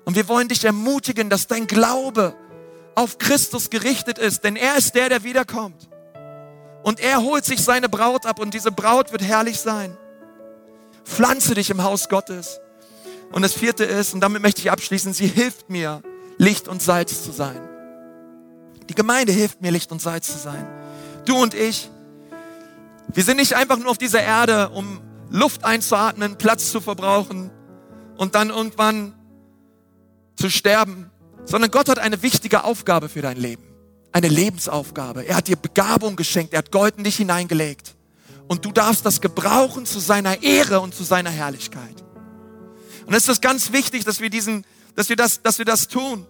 Und 0.03 0.15
wir 0.15 0.27
wollen 0.27 0.47
dich 0.47 0.63
ermutigen, 0.63 1.29
dass 1.29 1.45
dein 1.45 1.67
Glaube 1.67 2.35
auf 2.95 3.17
Christus 3.17 3.69
gerichtet 3.69 4.17
ist, 4.17 4.43
denn 4.43 4.55
er 4.55 4.77
ist 4.77 4.95
der, 4.95 5.09
der 5.09 5.23
wiederkommt. 5.23 5.89
Und 6.83 6.99
er 6.99 7.21
holt 7.21 7.45
sich 7.45 7.63
seine 7.63 7.89
Braut 7.89 8.25
ab 8.25 8.39
und 8.39 8.53
diese 8.53 8.71
Braut 8.71 9.11
wird 9.11 9.21
herrlich 9.21 9.59
sein. 9.59 9.97
Pflanze 11.03 11.53
dich 11.53 11.69
im 11.69 11.83
Haus 11.83 12.09
Gottes. 12.09 12.59
Und 13.31 13.41
das 13.41 13.53
vierte 13.53 13.83
ist, 13.83 14.13
und 14.13 14.21
damit 14.21 14.41
möchte 14.41 14.61
ich 14.61 14.71
abschließen, 14.71 15.13
sie 15.13 15.27
hilft 15.27 15.69
mir, 15.69 16.01
Licht 16.37 16.67
und 16.67 16.81
Salz 16.81 17.23
zu 17.23 17.31
sein. 17.31 17.59
Die 18.87 18.95
Gemeinde 18.95 19.31
hilft 19.31 19.61
mir, 19.61 19.71
Licht 19.71 19.91
und 19.91 20.01
Salz 20.01 20.31
zu 20.31 20.37
sein. 20.37 20.67
Du 21.25 21.35
und 21.35 21.53
ich, 21.53 21.89
wir 23.13 23.23
sind 23.23 23.37
nicht 23.37 23.55
einfach 23.55 23.77
nur 23.77 23.89
auf 23.89 23.97
dieser 23.97 24.21
Erde, 24.21 24.69
um 24.69 25.01
Luft 25.29 25.65
einzuatmen, 25.65 26.37
Platz 26.37 26.71
zu 26.71 26.81
verbrauchen 26.81 27.51
und 28.17 28.35
dann 28.35 28.49
irgendwann 28.49 29.13
zu 30.35 30.49
sterben, 30.49 31.09
sondern 31.45 31.71
Gott 31.71 31.89
hat 31.89 31.99
eine 31.99 32.21
wichtige 32.21 32.63
Aufgabe 32.63 33.09
für 33.09 33.21
dein 33.21 33.37
Leben. 33.37 33.63
Eine 34.11 34.27
Lebensaufgabe. 34.27 35.25
Er 35.25 35.35
hat 35.35 35.47
dir 35.47 35.55
Begabung 35.55 36.15
geschenkt, 36.15 36.53
er 36.53 36.59
hat 36.59 36.71
Gold 36.71 36.97
in 36.97 37.03
dich 37.03 37.17
hineingelegt. 37.17 37.95
Und 38.47 38.63
du 38.63 38.71
darfst 38.71 39.05
das 39.05 39.21
gebrauchen 39.21 39.85
zu 39.85 39.99
seiner 39.99 40.43
Ehre 40.43 40.79
und 40.79 40.93
zu 40.93 41.03
seiner 41.03 41.31
Herrlichkeit. 41.31 42.03
Und 43.05 43.13
es 43.13 43.27
ist 43.27 43.41
ganz 43.41 43.71
wichtig, 43.71 44.05
dass 44.05 44.19
wir 44.19 44.29
diesen, 44.29 44.65
dass 44.95 45.09
wir 45.09 45.15
das, 45.15 45.41
dass 45.41 45.57
wir 45.57 45.65
das 45.65 45.87
tun. 45.87 46.25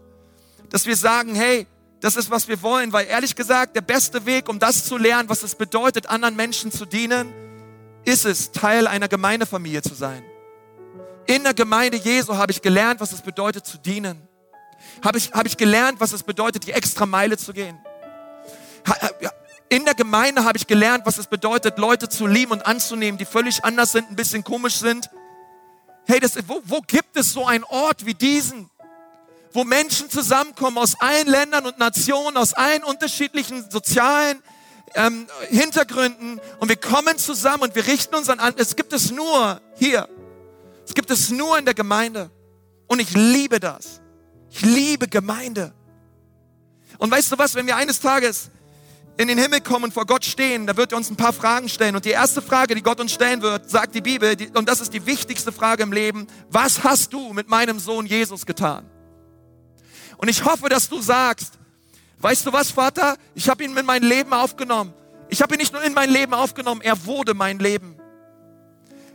Dass 0.70 0.86
wir 0.86 0.96
sagen, 0.96 1.36
hey, 1.36 1.68
das 2.02 2.16
ist, 2.16 2.30
was 2.30 2.48
wir 2.48 2.62
wollen, 2.62 2.92
weil 2.94 3.08
ehrlich 3.08 3.36
gesagt, 3.36 3.76
der 3.76 3.82
beste 3.82 4.26
Weg, 4.26 4.50
um 4.50 4.60
das 4.60 4.86
zu 4.86 4.98
lernen, 4.98 5.30
was 5.30 5.44
es 5.44 5.56
bedeutet, 5.56 6.08
anderen 6.08 6.36
Menschen 6.36 6.72
zu 6.72 6.86
dienen, 6.86 7.34
ist 8.04 8.26
es, 8.26 8.52
Teil 8.52 8.88
einer 8.88 9.08
Gemeindefamilie 9.08 9.82
zu 9.82 9.96
sein. 9.96 10.24
In 11.28 11.44
der 11.44 11.54
Gemeinde 11.54 11.98
Jesu 11.98 12.36
habe 12.36 12.52
ich 12.52 12.62
gelernt, 12.62 13.00
was 13.00 13.12
es 13.12 13.22
bedeutet 13.22 13.66
zu 13.66 13.78
dienen. 13.78 14.22
Habe 15.04 15.18
ich, 15.18 15.34
habe 15.34 15.48
ich 15.48 15.58
gelernt, 15.58 16.00
was 16.00 16.12
es 16.12 16.24
bedeutet, 16.24 16.66
die 16.66 16.72
extra 16.72 17.06
Meile 17.06 17.38
zu 17.38 17.54
gehen. 17.54 17.78
In 19.70 19.84
der 19.86 19.96
Gemeinde 19.96 20.44
habe 20.44 20.58
ich 20.58 20.68
gelernt, 20.68 21.06
was 21.06 21.18
es 21.18 21.28
bedeutet, 21.28 21.78
Leute 21.78 22.08
zu 22.08 22.28
lieben 22.28 22.52
und 22.52 22.66
anzunehmen, 22.66 23.18
die 23.18 23.26
völlig 23.26 23.64
anders 23.64 23.92
sind, 23.92 24.10
ein 24.10 24.16
bisschen 24.16 24.44
komisch 24.44 24.76
sind. 24.76 25.10
Hey, 26.06 26.20
das, 26.20 26.38
wo, 26.48 26.62
wo 26.66 26.82
gibt 26.82 27.18
es 27.18 27.34
so 27.34 27.46
einen 27.46 27.64
Ort 27.64 28.06
wie 28.06 28.14
diesen, 28.14 28.70
wo 29.54 29.64
Menschen 29.64 30.10
zusammenkommen 30.10 30.78
aus 30.78 31.00
allen 31.00 31.28
Ländern 31.28 31.66
und 31.66 31.80
Nationen, 31.80 32.38
aus 32.38 32.54
allen 32.54 32.84
unterschiedlichen 32.84 33.70
sozialen 33.72 34.44
ähm, 34.94 35.28
Hintergründen 35.50 36.40
und 36.60 36.70
wir 36.70 36.76
kommen 36.76 37.18
zusammen 37.18 37.64
und 37.64 37.76
wir 37.76 37.88
richten 37.88 38.14
uns 38.16 38.30
an. 38.30 38.40
Es 38.58 38.76
gibt 38.76 38.94
es 38.94 39.12
nur 39.12 39.62
hier. 39.78 40.08
Es 40.86 40.94
gibt 40.94 41.10
es 41.10 41.32
nur 41.32 41.58
in 41.58 41.66
der 41.66 41.74
Gemeinde. 41.74 42.30
Und 42.88 43.00
ich 43.00 43.12
liebe 43.14 43.60
das. 43.60 44.00
Ich 44.56 44.62
liebe 44.62 45.10
Gemeinde. 45.10 45.74
Und 46.98 47.12
weißt 47.12 47.30
du 47.30 47.38
was, 47.38 47.56
wenn 47.56 47.68
wir 47.68 47.76
eines 47.76 48.00
Tages 48.00 48.50
in 49.18 49.28
den 49.28 49.38
Himmel 49.38 49.60
kommen 49.60 49.86
und 49.86 49.94
vor 49.94 50.06
Gott 50.06 50.24
stehen, 50.24 50.66
da 50.66 50.78
wird 50.78 50.94
er 50.94 50.98
uns 50.98 51.10
ein 51.10 51.18
paar 51.18 51.34
Fragen 51.34 51.68
stellen. 51.68 51.94
Und 51.94 52.06
die 52.06 52.12
erste 52.12 52.42
Frage, 52.42 52.74
die 52.74 52.82
Gott 52.82 53.02
uns 53.02 53.12
stellen 53.12 53.42
wird, 53.42 53.70
sagt 53.70 53.96
die 53.96 54.02
Bibel, 54.02 54.38
die, 54.38 54.48
und 54.48 54.70
das 54.70 54.80
ist 54.80 54.94
die 54.94 55.06
wichtigste 55.06 55.52
Frage 55.52 55.84
im 55.84 55.92
Leben, 55.92 56.28
was 56.50 56.86
hast 56.86 57.12
du 57.12 57.34
mit 57.34 57.50
meinem 57.50 57.80
Sohn 57.80 58.06
Jesus 58.06 58.46
getan? 58.46 58.90
Und 60.16 60.30
ich 60.30 60.46
hoffe, 60.46 60.70
dass 60.70 60.88
du 60.88 61.02
sagst, 61.02 61.60
weißt 62.20 62.46
du 62.46 62.54
was, 62.54 62.72
Vater, 62.72 63.18
ich 63.34 63.50
habe 63.50 63.62
ihn 63.62 63.76
in 63.76 63.86
mein 63.86 64.04
Leben 64.04 64.32
aufgenommen. 64.32 64.94
Ich 65.28 65.42
habe 65.42 65.56
ihn 65.56 65.60
nicht 65.60 65.74
nur 65.74 65.84
in 65.84 65.94
mein 65.94 66.10
Leben 66.10 66.34
aufgenommen, 66.34 66.80
er 66.80 67.06
wurde 67.06 67.34
mein 67.34 67.60
Leben. 67.60 67.98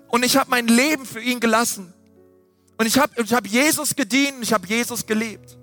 Und 0.09 0.22
ich 0.22 0.37
habe 0.37 0.50
mein 0.50 0.66
Leben 0.66 1.07
für 1.07 1.20
ihn 1.20 1.40
gelassen. 1.40 1.94
Und 2.81 2.87
ich 2.87 2.99
habe 2.99 3.12
ich 3.23 3.35
hab 3.35 3.47
Jesus 3.47 3.95
gedient, 3.95 4.38
ich 4.40 4.55
habe 4.55 4.66
Jesus 4.66 5.05
gelebt. 5.05 5.59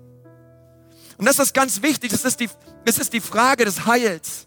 Und 1.16 1.26
das 1.26 1.40
ist 1.40 1.52
ganz 1.52 1.82
wichtig, 1.82 2.12
das 2.12 2.24
ist, 2.24 2.38
die, 2.38 2.48
das 2.84 2.96
ist 2.96 3.12
die 3.12 3.20
Frage 3.20 3.64
des 3.64 3.86
Heils. 3.86 4.46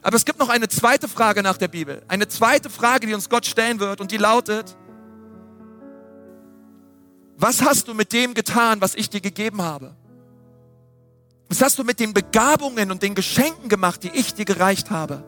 Aber 0.00 0.14
es 0.14 0.24
gibt 0.24 0.38
noch 0.38 0.50
eine 0.50 0.68
zweite 0.68 1.08
Frage 1.08 1.42
nach 1.42 1.56
der 1.56 1.66
Bibel. 1.66 2.00
Eine 2.06 2.28
zweite 2.28 2.70
Frage, 2.70 3.08
die 3.08 3.14
uns 3.14 3.28
Gott 3.28 3.44
stellen 3.44 3.80
wird 3.80 4.00
und 4.00 4.12
die 4.12 4.18
lautet, 4.18 4.76
was 7.36 7.60
hast 7.60 7.88
du 7.88 7.94
mit 7.94 8.12
dem 8.12 8.34
getan, 8.34 8.80
was 8.80 8.94
ich 8.94 9.10
dir 9.10 9.20
gegeben 9.20 9.60
habe? 9.60 9.96
Was 11.48 11.60
hast 11.60 11.76
du 11.76 11.82
mit 11.82 11.98
den 11.98 12.14
Begabungen 12.14 12.92
und 12.92 13.02
den 13.02 13.16
Geschenken 13.16 13.68
gemacht, 13.68 14.04
die 14.04 14.12
ich 14.14 14.32
dir 14.32 14.44
gereicht 14.44 14.90
habe? 14.90 15.24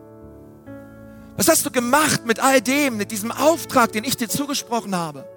Was 1.35 1.49
hast 1.49 1.65
du 1.65 1.71
gemacht 1.71 2.25
mit 2.25 2.39
all 2.39 2.61
dem, 2.61 2.95
mit 2.95 3.11
diesem 3.11 3.33
Auftrag, 3.33 3.91
den 3.91 4.05
ich 4.05 4.15
dir 4.15 4.29
zugesprochen 4.29 4.95
habe? 4.95 5.27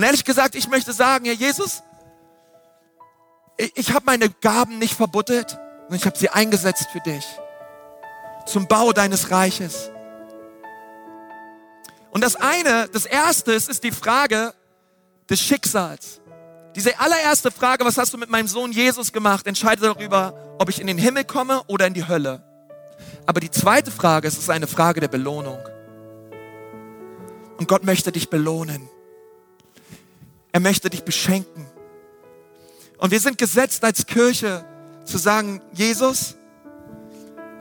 Und 0.00 0.06
ehrlich 0.06 0.24
gesagt, 0.24 0.54
ich 0.54 0.66
möchte 0.66 0.94
sagen, 0.94 1.26
Herr 1.26 1.34
Jesus, 1.34 1.82
ich, 3.58 3.70
ich 3.76 3.92
habe 3.92 4.06
meine 4.06 4.30
Gaben 4.30 4.78
nicht 4.78 4.94
verbuttelt 4.94 5.58
und 5.90 5.94
ich 5.94 6.06
habe 6.06 6.16
sie 6.16 6.30
eingesetzt 6.30 6.86
für 6.90 7.00
dich. 7.00 7.22
Zum 8.46 8.66
Bau 8.66 8.94
deines 8.94 9.30
Reiches. 9.30 9.90
Und 12.12 12.24
das 12.24 12.34
eine, 12.34 12.88
das 12.88 13.04
erste 13.04 13.52
ist, 13.52 13.68
ist 13.68 13.84
die 13.84 13.92
Frage 13.92 14.54
des 15.28 15.42
Schicksals. 15.42 16.22
Diese 16.76 16.98
allererste 16.98 17.50
Frage, 17.50 17.84
was 17.84 17.98
hast 17.98 18.14
du 18.14 18.16
mit 18.16 18.30
meinem 18.30 18.48
Sohn 18.48 18.72
Jesus 18.72 19.12
gemacht, 19.12 19.46
entscheidet 19.46 19.84
darüber, 19.84 20.56
ob 20.58 20.70
ich 20.70 20.80
in 20.80 20.86
den 20.86 20.96
Himmel 20.96 21.24
komme 21.24 21.62
oder 21.66 21.86
in 21.86 21.92
die 21.92 22.08
Hölle. 22.08 22.42
Aber 23.26 23.40
die 23.40 23.50
zweite 23.50 23.90
Frage, 23.90 24.28
es 24.28 24.38
ist 24.38 24.48
eine 24.48 24.66
Frage 24.66 25.00
der 25.00 25.08
Belohnung. 25.08 25.58
Und 27.58 27.68
Gott 27.68 27.84
möchte 27.84 28.12
dich 28.12 28.30
belohnen. 28.30 28.88
Er 30.52 30.60
möchte 30.60 30.90
dich 30.90 31.04
beschenken. 31.04 31.66
Und 32.98 33.10
wir 33.10 33.20
sind 33.20 33.38
gesetzt 33.38 33.84
als 33.84 34.06
Kirche 34.06 34.64
zu 35.04 35.18
sagen, 35.18 35.62
Jesus, 35.72 36.36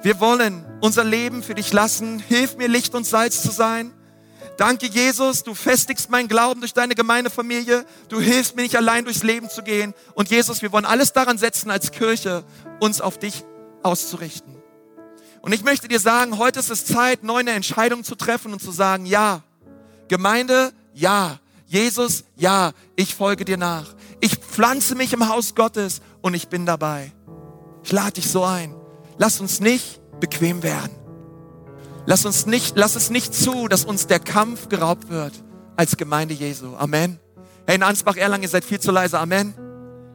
wir 0.01 0.19
wollen 0.19 0.65
unser 0.81 1.03
Leben 1.03 1.43
für 1.43 1.55
dich 1.55 1.73
lassen. 1.73 2.19
Hilf 2.19 2.57
mir, 2.57 2.67
Licht 2.67 2.95
und 2.95 3.05
Salz 3.05 3.41
zu 3.41 3.51
sein. 3.51 3.93
Danke, 4.57 4.87
Jesus, 4.87 5.43
du 5.43 5.53
festigst 5.53 6.09
meinen 6.09 6.27
Glauben 6.27 6.59
durch 6.59 6.73
deine 6.73 6.95
Gemeindefamilie. 6.95 7.85
Du 8.09 8.19
hilfst 8.19 8.55
mir 8.55 8.63
nicht 8.63 8.75
allein 8.75 9.05
durchs 9.05 9.23
Leben 9.23 9.49
zu 9.49 9.63
gehen. 9.63 9.93
Und 10.15 10.29
Jesus, 10.29 10.61
wir 10.61 10.71
wollen 10.71 10.85
alles 10.85 11.13
daran 11.13 11.37
setzen, 11.37 11.71
als 11.71 11.91
Kirche 11.91 12.43
uns 12.79 12.99
auf 12.99 13.17
dich 13.17 13.45
auszurichten. 13.83 14.57
Und 15.41 15.53
ich 15.53 15.63
möchte 15.63 15.87
dir 15.87 15.99
sagen, 15.99 16.37
heute 16.37 16.59
ist 16.59 16.69
es 16.69 16.85
Zeit, 16.85 17.23
neu 17.23 17.37
eine 17.37 17.51
Entscheidung 17.51 18.03
zu 18.03 18.15
treffen 18.15 18.51
und 18.51 18.61
zu 18.61 18.71
sagen, 18.71 19.05
ja. 19.05 19.43
Gemeinde, 20.09 20.73
ja. 20.93 21.39
Jesus, 21.69 22.23
ja, 22.35 22.71
ich 22.95 23.13
folge 23.13 23.45
dir 23.45 23.57
nach. 23.57 23.93
Ich 24.21 24.37
pflanze 24.37 24.95
mich 24.95 25.13
im 25.13 25.29
Haus 25.29 25.53
Gottes 25.53 26.01
und 26.21 26.33
ich 26.33 26.47
bin 26.47 26.65
dabei. 26.65 27.13
Ich 27.83 27.91
lade 27.91 28.13
dich 28.13 28.29
so 28.29 28.43
ein. 28.43 28.73
lass 29.19 29.39
uns 29.39 29.59
nicht 29.59 30.01
bequem 30.19 30.63
werden. 30.63 30.95
Lass 32.07 32.25
uns 32.25 32.47
nicht, 32.47 32.75
lass 32.75 32.95
es 32.95 33.11
nicht 33.11 33.35
zu, 33.35 33.67
dass 33.67 33.85
uns 33.85 34.07
der 34.07 34.19
Kampf 34.19 34.67
geraubt 34.69 35.09
wird 35.09 35.33
als 35.75 35.95
Gemeinde 35.95 36.33
Jesu. 36.33 36.75
Amen. 36.75 37.19
Hey, 37.67 37.75
in 37.75 37.83
Ansbach-Erlangen, 37.83 38.41
ihr 38.41 38.49
seid 38.49 38.65
viel 38.65 38.79
zu 38.79 38.91
leise. 38.91 39.19
Amen. 39.19 39.53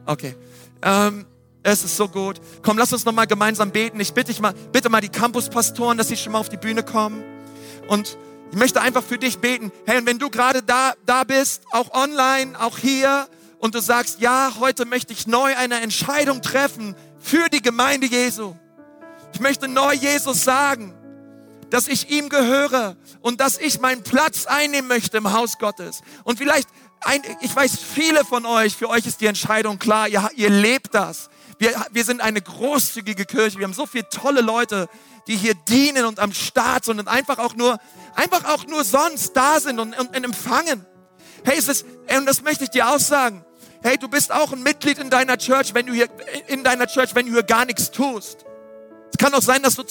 Okay. 0.05 0.35
Ähm, 0.81 1.25
es 1.63 1.85
ist 1.85 1.95
so 1.95 2.09
gut. 2.09 2.41
Komm, 2.63 2.77
lass 2.77 2.91
uns 2.91 3.05
nochmal 3.05 3.27
gemeinsam 3.27 3.71
beten. 3.71 3.97
Ich 4.01 4.13
bitte, 4.13 4.29
ich 4.29 4.41
mal, 4.41 4.53
bitte 4.73 4.89
mal 4.89 4.99
die 4.99 5.07
Campuspastoren, 5.07 5.97
dass 5.97 6.09
sie 6.09 6.17
schon 6.17 6.33
mal 6.33 6.39
auf 6.39 6.49
die 6.49 6.57
Bühne 6.57 6.83
kommen. 6.83 7.23
Und 7.87 8.17
ich 8.51 8.57
möchte 8.57 8.81
einfach 8.81 9.03
für 9.03 9.17
dich 9.17 9.39
beten. 9.39 9.71
Hey, 9.85 9.97
und 9.97 10.05
wenn 10.05 10.19
du 10.19 10.29
gerade 10.29 10.63
da, 10.63 10.93
da 11.05 11.23
bist, 11.23 11.63
auch 11.71 11.93
online, 11.93 12.59
auch 12.59 12.77
hier, 12.77 13.27
und 13.59 13.73
du 13.73 13.81
sagst, 13.81 14.19
ja, 14.19 14.53
heute 14.59 14.85
möchte 14.85 15.13
ich 15.13 15.27
neu 15.27 15.55
eine 15.55 15.81
Entscheidung 15.81 16.41
treffen 16.41 16.95
für 17.19 17.49
die 17.49 17.61
Gemeinde 17.61 18.05
Jesu. 18.05 18.55
Ich 19.33 19.39
möchte 19.39 19.67
neu 19.67 19.93
Jesus 19.93 20.43
sagen, 20.43 20.93
dass 21.69 21.87
ich 21.87 22.09
ihm 22.09 22.29
gehöre 22.29 22.95
und 23.21 23.41
dass 23.41 23.57
ich 23.57 23.79
meinen 23.79 24.03
Platz 24.03 24.45
einnehmen 24.45 24.87
möchte 24.87 25.17
im 25.17 25.33
Haus 25.33 25.57
Gottes. 25.57 26.01
Und 26.23 26.37
vielleicht, 26.37 26.69
ein, 27.01 27.21
ich 27.41 27.55
weiß, 27.55 27.77
viele 27.79 28.23
von 28.23 28.45
euch, 28.45 28.75
für 28.75 28.89
euch 28.89 29.05
ist 29.07 29.19
die 29.21 29.25
Entscheidung 29.25 29.79
klar, 29.79 30.07
ihr, 30.07 30.29
ihr 30.35 30.49
lebt 30.49 30.93
das. 30.93 31.29
Wir, 31.57 31.85
wir 31.91 32.03
sind 32.03 32.21
eine 32.21 32.41
großzügige 32.41 33.25
Kirche. 33.25 33.57
Wir 33.57 33.65
haben 33.65 33.73
so 33.73 33.85
viele 33.85 34.07
tolle 34.09 34.41
Leute, 34.41 34.87
die 35.27 35.35
hier 35.35 35.53
dienen 35.53 36.05
und 36.05 36.19
am 36.19 36.33
Start 36.33 36.85
sind 36.85 36.99
und 36.99 37.07
einfach 37.07 37.39
auch 37.39 37.55
nur, 37.55 37.79
einfach 38.15 38.45
auch 38.45 38.65
nur 38.67 38.83
sonst 38.83 39.35
da 39.35 39.59
sind 39.59 39.79
und, 39.79 39.97
und, 39.97 40.15
und 40.15 40.23
empfangen. 40.23 40.85
Hey, 41.43 41.57
es 41.57 41.67
ist, 41.67 41.85
und 42.17 42.25
das 42.25 42.41
möchte 42.41 42.65
ich 42.65 42.69
dir 42.71 42.89
auch 42.89 42.99
sagen. 42.99 43.45
Hey, 43.81 43.97
du 43.97 44.07
bist 44.07 44.31
auch 44.31 44.51
ein 44.51 44.63
Mitglied 44.63 44.97
in 44.97 45.09
deiner 45.09 45.37
Church, 45.37 45.73
wenn 45.73 45.85
du 45.85 45.93
hier, 45.93 46.09
in 46.47 46.63
deiner 46.63 46.87
Church, 46.87 47.13
wenn 47.13 47.27
du 47.27 47.33
hier 47.33 47.43
gar 47.43 47.65
nichts 47.65 47.91
tust. 47.91 48.45
Es 49.11 49.17
kann 49.17 49.33
auch 49.33 49.41
sein, 49.41 49.61
dass 49.61 49.75
du, 49.75 49.83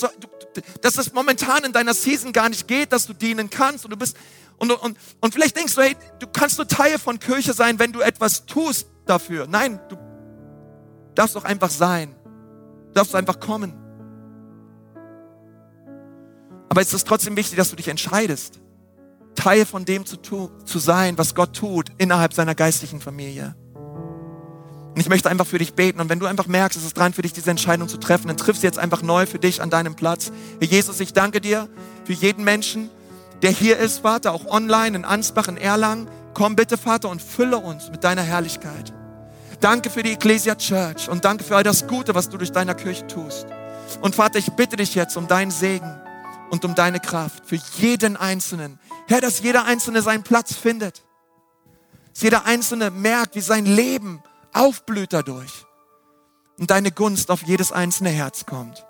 dass 0.83 0.99
es 0.99 1.13
momentan 1.13 1.65
in 1.65 1.73
deiner 1.73 1.95
Season 1.95 2.33
gar 2.33 2.49
nicht 2.49 2.69
geht, 2.69 2.93
dass 2.93 3.07
du 3.07 3.13
dienen 3.15 3.51
kannst 3.51 3.85
und 3.85 3.91
du 3.93 3.97
bist, 3.97 4.17
und, 4.59 4.71
und, 4.71 4.99
und 5.21 5.35
vielleicht 5.35 5.57
denkst 5.57 5.75
du, 5.75 5.83
hey, 5.83 5.97
du 6.21 6.27
kannst 6.27 6.59
nur 6.59 6.69
Teil 6.69 6.99
von 6.99 7.19
Kirche 7.19 7.53
sein, 7.53 7.79
wenn 7.79 7.93
du 7.93 8.01
etwas 8.01 8.47
tust 8.47 8.89
dafür. 9.07 9.47
Nein, 9.47 9.81
du 9.89 9.97
darfst 11.15 11.37
doch 11.37 11.45
einfach 11.45 11.71
sein. 11.71 12.15
Du 12.89 12.95
darfst 12.95 13.15
einfach 13.15 13.41
kommen. 13.41 13.75
Aber 16.69 16.81
es 16.81 16.93
ist 16.93 17.07
trotzdem 17.07 17.37
wichtig, 17.37 17.57
dass 17.57 17.71
du 17.71 17.77
dich 17.77 17.89
entscheidest, 17.89 18.61
Teil 19.35 19.67
von 19.67 19.85
dem 19.85 20.07
zu, 20.07 20.17
tu, 20.17 20.51
zu 20.65 20.79
sein, 20.79 21.19
was 21.19 21.35
Gott 21.35 21.55
tut 21.55 21.91
innerhalb 21.99 22.33
seiner 22.33 22.55
geistlichen 22.55 23.01
Familie. 23.01 23.55
Und 24.95 25.01
ich 25.01 25.09
möchte 25.09 25.29
einfach 25.29 25.47
für 25.47 25.59
dich 25.59 25.75
beten. 25.75 26.01
Und 26.01 26.09
wenn 26.09 26.21
du 26.21 26.27
einfach 26.27 26.47
merkst, 26.47 26.79
es 26.79 26.85
ist 26.85 26.97
dran 26.97 27.13
für 27.13 27.23
dich, 27.23 27.33
diese 27.33 27.51
Entscheidung 27.51 27.89
zu 27.89 27.99
treffen, 27.99 28.29
dann 28.29 28.37
triff 28.37 28.57
sie 28.57 28.67
jetzt 28.67 28.79
einfach 28.79 29.03
neu 29.03 29.27
für 29.27 29.41
dich 29.41 29.61
an 29.61 29.71
deinem 29.71 29.97
Platz. 29.97 30.31
Herr 30.61 30.69
Jesus, 30.69 31.01
ich 31.01 31.13
danke 31.13 31.41
dir 31.41 31.69
für 32.05 32.13
jeden 32.13 32.45
Menschen, 32.45 32.91
der 33.43 33.51
hier 33.51 33.79
ist, 33.79 33.99
Vater, 34.01 34.33
auch 34.33 34.47
online 34.47 34.97
in 34.97 35.05
Ansbach, 35.05 35.49
in 35.49 35.57
Erlangen. 35.57 36.09
Komm 36.33 36.55
bitte, 36.55 36.79
Vater, 36.79 37.09
und 37.09 37.21
fülle 37.21 37.59
uns 37.59 37.91
mit 37.91 38.05
deiner 38.05 38.23
Herrlichkeit. 38.23 38.93
Danke 39.65 39.89
für 39.89 40.03
die 40.03 40.13
Ecclesia 40.13 40.55
Church 40.57 41.09
und 41.09 41.25
danke 41.25 41.43
für 41.43 41.57
all 41.57 41.63
das 41.63 41.87
Gute, 41.87 42.15
was 42.15 42.29
du 42.29 42.37
durch 42.37 42.53
deiner 42.53 42.75
Kirche 42.75 43.07
tust. 43.07 43.47
Und 44.03 44.15
Vater, 44.15 44.39
ich 44.39 44.53
bitte 44.53 44.77
dich 44.77 44.95
jetzt 44.95 45.17
um 45.17 45.27
deinen 45.27 45.51
Segen 45.51 45.91
und 46.51 46.67
um 46.67 46.75
deine 46.75 47.01
Kraft 47.01 47.47
für 47.47 47.57
jeden 47.79 48.19
Einzelnen. 48.19 48.79
Herr, 49.09 49.23
dass 49.23 49.41
jeder 49.41 49.65
Einzelne 49.65 50.03
seinen 50.03 50.23
Platz 50.23 50.55
findet. 50.55 51.03
Dass 52.13 52.21
jeder 52.21 52.45
Einzelne 52.45 52.91
merkt, 52.91 53.37
wie 53.37 53.41
sein 53.41 53.65
Leben 53.65 54.23
aufblüht 54.53 55.15
dadurch. 55.15 55.65
Und 56.59 56.71
deine 56.71 56.93
Gunst 56.93 57.31
auf 57.31 57.43
jedes 57.45 57.73
einzelne 57.73 58.11
Herz 58.11 58.45
kommt. 58.45 58.85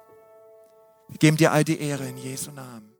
Wir 1.08 1.18
geben 1.18 1.36
dir 1.36 1.52
all 1.52 1.62
die 1.62 1.78
Ehre 1.78 2.04
in 2.04 2.16
Jesu 2.16 2.50
Namen. 2.50 2.93